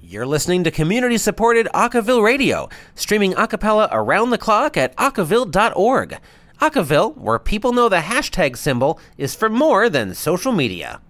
[0.00, 6.18] You're listening to community supported Acaville Radio, streaming acapella around the clock at acaville.org.
[6.60, 11.00] Acaville, where people know the hashtag symbol is for more than social media.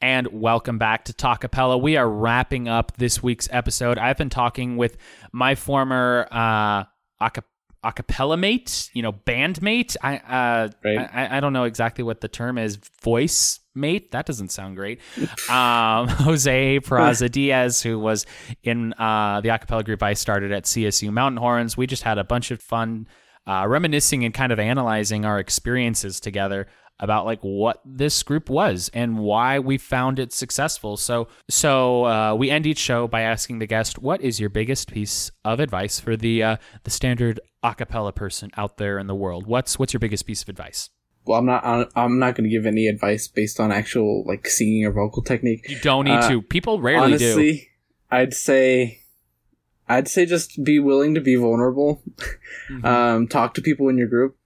[0.00, 1.80] And welcome back to Talkapella.
[1.80, 3.98] We are wrapping up this week's episode.
[3.98, 4.96] I've been talking with
[5.32, 6.84] my former uh,
[7.20, 7.42] aca-
[7.84, 9.96] acapella mate, you know, bandmate.
[10.02, 10.98] I, uh, Right.
[11.12, 12.78] I I don't know exactly what the term is.
[13.02, 14.12] Voice mate.
[14.12, 15.00] That doesn't sound great.
[15.50, 18.24] um, Jose Peraza Diaz, who was
[18.62, 21.76] in uh, the acapella group I started at CSU Mountain Horns.
[21.76, 23.06] We just had a bunch of fun
[23.48, 26.66] uh, reminiscing and kind of analyzing our experiences together
[27.00, 30.96] about like what this group was and why we found it successful.
[30.96, 34.92] So so uh, we end each show by asking the guest, "What is your biggest
[34.92, 39.14] piece of advice for the uh, the standard a cappella person out there in the
[39.14, 39.46] world?
[39.46, 40.90] What's what's your biggest piece of advice?"
[41.24, 41.62] Well, I'm not.
[41.94, 45.68] I'm- not going to give any advice based on actual like singing or vocal technique.
[45.68, 46.42] You don't need Uh, to.
[46.42, 47.24] People rarely do.
[47.24, 47.68] Honestly,
[48.10, 49.00] I'd say,
[49.88, 52.02] I'd say just be willing to be vulnerable.
[52.70, 52.84] Mm-hmm.
[52.84, 54.36] Um, talk to people in your group.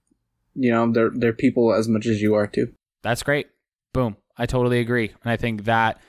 [0.55, 2.73] You know, they're they're people as much as you are too.
[3.01, 3.47] That's great.
[3.93, 4.17] Boom.
[4.37, 5.11] I totally agree.
[5.23, 5.99] And I think that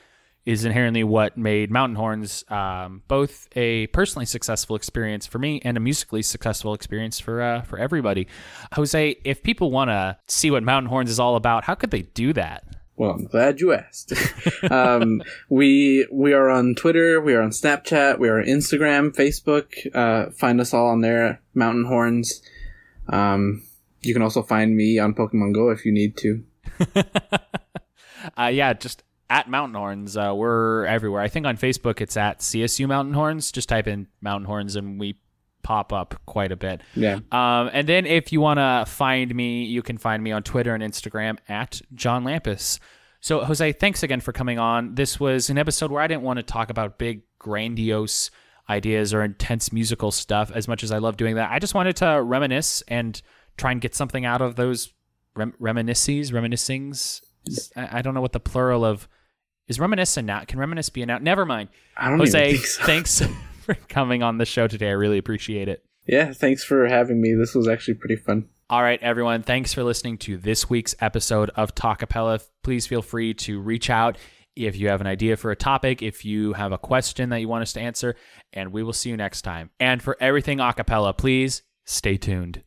[0.45, 5.77] is inherently what made Mountain Horns um, both a personally successful experience for me and
[5.77, 8.29] a musically successful experience for uh, for everybody.
[8.75, 12.03] Jose, if people want to see what Mountain Horns is all about, how could they
[12.03, 12.65] do that?
[12.97, 14.13] Well, I'm glad you asked.
[14.71, 19.75] um, we we are on Twitter, we are on Snapchat, we are on Instagram, Facebook.
[19.95, 22.43] Uh, find us all on there, Mountain Horns.
[23.09, 23.65] Um,
[24.03, 26.45] you can also find me on Pokemon Go if you need to.
[28.37, 30.17] uh, yeah, just at Mountain Horns.
[30.17, 31.21] Uh, we're everywhere.
[31.21, 33.51] I think on Facebook it's at CSU Mountain Horns.
[33.51, 35.19] Just type in Mountain Horns and we
[35.65, 36.81] pop up quite a bit.
[36.95, 37.19] Yeah.
[37.33, 40.73] Um, and then if you want to find me, you can find me on Twitter
[40.75, 42.79] and Instagram at John Lampus.
[43.21, 44.95] So, Jose, thanks again for coming on.
[44.95, 48.31] This was an episode where I didn't want to talk about big, grandiose
[48.69, 51.51] ideas or intense musical stuff as much as I love doing that.
[51.51, 53.21] I just wanted to reminisce and
[53.57, 54.93] try and get something out of those
[55.35, 57.23] rem- reminisces, reminiscings.
[57.77, 59.09] I, I don't know what the plural of
[59.69, 60.47] is reminisce a noun.
[60.47, 61.25] Can reminisce be a noun?
[61.25, 61.71] Never mind.
[61.97, 62.85] I don't Jose, so.
[62.85, 63.23] thanks
[63.65, 64.89] for coming on the show today.
[64.89, 65.85] I really appreciate it.
[66.07, 67.35] Yeah, thanks for having me.
[67.35, 68.49] This was actually pretty fun.
[68.71, 69.43] All right, everyone.
[69.43, 72.45] Thanks for listening to this week's episode of Talkapella.
[72.63, 74.17] Please feel free to reach out
[74.57, 77.49] if you have an idea for a topic, if you have a question that you
[77.49, 78.15] want us to answer,
[78.53, 79.71] and we will see you next time.
[79.81, 82.63] And for everything acapella, please stay tuned.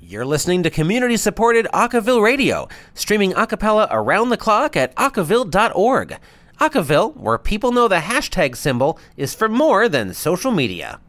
[0.00, 6.16] You're listening to community supported Acaville Radio, streaming acapella around the clock at acaville.org.
[6.60, 11.00] Acaville, where people know the hashtag symbol is for more than social media.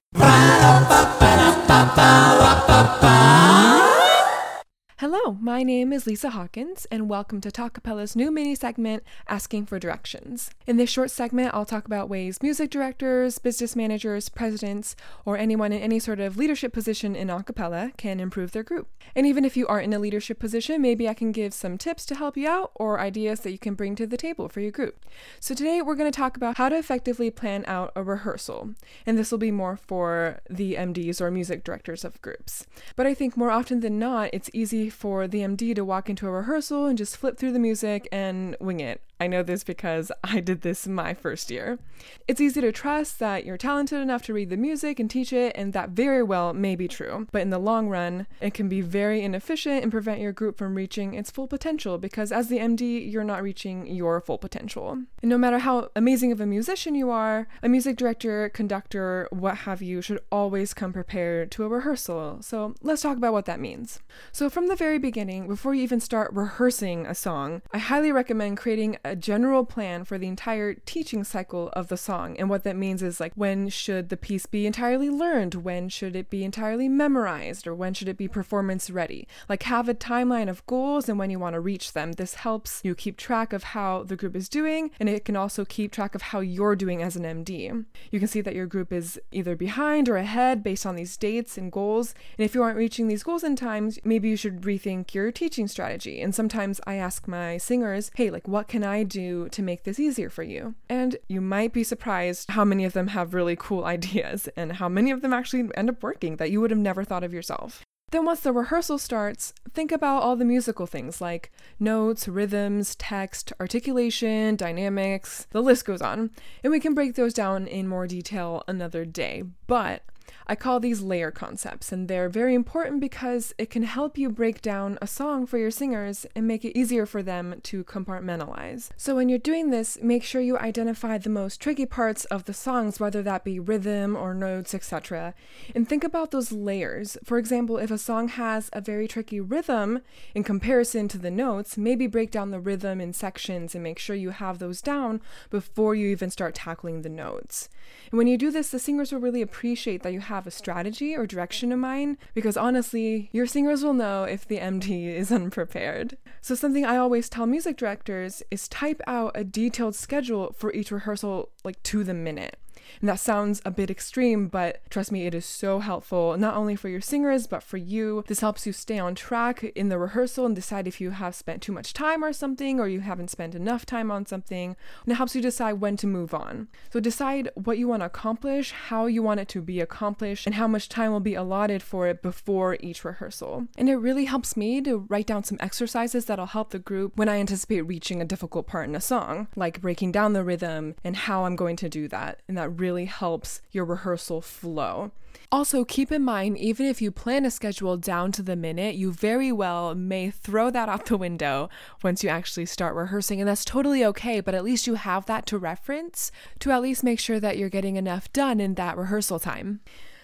[5.00, 9.78] Hello, my name is Lisa Hawkins, and welcome to Talkapella's new mini segment, Asking for
[9.78, 10.50] Directions.
[10.66, 15.72] In this short segment, I'll talk about ways music directors, business managers, presidents, or anyone
[15.72, 18.88] in any sort of leadership position in acapella can improve their group.
[19.16, 22.04] And even if you aren't in a leadership position, maybe I can give some tips
[22.08, 24.72] to help you out or ideas that you can bring to the table for your
[24.72, 25.06] group.
[25.40, 28.74] So today we're going to talk about how to effectively plan out a rehearsal,
[29.06, 32.66] and this will be more for the MDs or music directors of groups.
[32.96, 36.28] But I think more often than not, it's easy for the MD to walk into
[36.28, 39.02] a rehearsal and just flip through the music and wing it.
[39.20, 41.80] I know this because I did this my first year.
[42.28, 45.54] It's easy to trust that you're talented enough to read the music and teach it,
[45.56, 47.28] and that very well may be true.
[47.32, 50.76] But in the long run, it can be very inefficient and prevent your group from
[50.76, 54.92] reaching its full potential because as the MD, you're not reaching your full potential.
[55.22, 59.58] And no matter how amazing of a musician you are, a music director, conductor, what
[59.60, 62.42] have you, should always come prepared to a rehearsal.
[62.42, 64.00] So let's talk about what that means.
[64.32, 68.58] So, from the very beginning, before you even start rehearsing a song, I highly recommend
[68.58, 72.38] creating a general plan for the entire teaching cycle of the song.
[72.38, 75.56] And what that means is like when should the piece be entirely learned?
[75.56, 77.66] When should it be entirely memorized?
[77.66, 79.28] Or when should it be performance ready?
[79.50, 82.12] Like have a timeline of goals and when you want to reach them.
[82.12, 85.66] This helps you keep track of how the group is doing and it can also
[85.66, 87.84] keep track of how you're doing as an MD.
[88.12, 91.58] You can see that your group is either behind or ahead based on these dates
[91.58, 92.14] and goals.
[92.38, 95.68] And if you aren't reaching these goals in times, maybe you should rethink your teaching
[95.68, 96.22] strategy.
[96.22, 100.00] And sometimes I ask my singers, hey, like, what can I do to make this
[100.00, 100.76] easier for you?
[100.90, 104.90] And you might be surprised how many of them have really cool ideas and how
[104.90, 107.84] many of them actually end up working that you would have never thought of yourself.
[108.10, 113.52] Then, once the rehearsal starts, think about all the musical things like notes, rhythms, text,
[113.60, 116.32] articulation, dynamics, the list goes on.
[116.64, 119.44] And we can break those down in more detail another day.
[119.68, 120.04] But
[120.50, 124.62] I call these layer concepts, and they're very important because it can help you break
[124.62, 128.90] down a song for your singers and make it easier for them to compartmentalize.
[128.96, 132.54] So, when you're doing this, make sure you identify the most tricky parts of the
[132.54, 135.34] songs, whether that be rhythm or notes, etc.,
[135.76, 137.18] and think about those layers.
[137.26, 140.00] For example, if a song has a very tricky rhythm
[140.34, 144.16] in comparison to the notes, maybe break down the rhythm in sections and make sure
[144.16, 145.20] you have those down
[145.50, 147.68] before you even start tackling the notes.
[148.12, 151.16] And when you do this, the singers will really appreciate that you have a strategy
[151.16, 156.18] or direction in mind because honestly, your singers will know if the MD is unprepared.
[156.42, 160.92] So, something I always tell music directors is type out a detailed schedule for each
[160.92, 162.58] rehearsal, like to the minute.
[163.02, 166.76] And that sounds a bit extreme, but trust me, it is so helpful, not only
[166.76, 168.24] for your singers, but for you.
[168.28, 171.62] This helps you stay on track in the rehearsal and decide if you have spent
[171.62, 174.76] too much time or something, or you haven't spent enough time on something.
[175.06, 176.68] And it helps you decide when to move on.
[176.92, 180.56] So decide what you want to accomplish, how you want it to be accomplished, and
[180.56, 183.68] how much time will be allotted for it before each rehearsal.
[183.78, 187.30] And it really helps me to write down some exercises that'll help the group when
[187.30, 191.16] I anticipate reaching a difficult part in a song, like breaking down the rhythm and
[191.16, 192.42] how I'm going to do that.
[192.48, 195.12] And that really helps your rehearsal flow.
[195.50, 199.14] Also, keep in mind, even if you plan a schedule down to the minute, you
[199.14, 201.70] very well may throw that out the window
[202.04, 205.46] once you actually start rehearsing, and that's totally okay, but at least you have that
[205.46, 209.40] to reference to at least make sure that you're getting enough done in that rehearsal
[209.40, 209.80] time.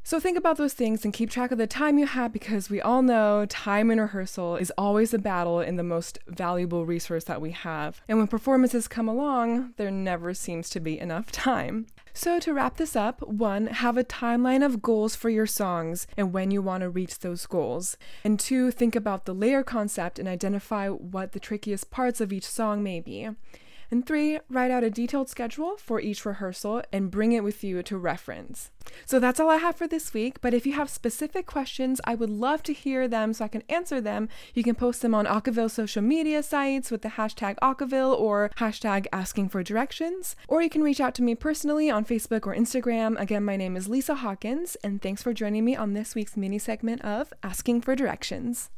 [0.05, 2.81] So think about those things and keep track of the time you have because we
[2.81, 7.39] all know time in rehearsal is always a battle and the most valuable resource that
[7.39, 8.01] we have.
[8.09, 11.87] And when performances come along, there never seems to be enough time.
[12.15, 16.31] So, to wrap this up, one, have a timeline of goals for your songs and
[16.31, 17.97] when you want to reach those goals.
[18.23, 22.45] And two, think about the layer concept and identify what the trickiest parts of each
[22.45, 23.29] song may be.
[23.91, 27.83] And three, write out a detailed schedule for each rehearsal and bring it with you
[27.83, 28.71] to reference.
[29.05, 30.41] So that's all I have for this week.
[30.41, 33.63] But if you have specific questions, I would love to hear them so I can
[33.69, 34.29] answer them.
[34.53, 39.07] You can post them on Acaville social media sites with the hashtag Acaville or hashtag
[39.11, 40.35] asking for directions.
[40.47, 43.19] Or you can reach out to me personally on Facebook or Instagram.
[43.19, 46.59] Again, my name is Lisa Hawkins, and thanks for joining me on this week's mini
[46.59, 48.69] segment of Asking for Directions.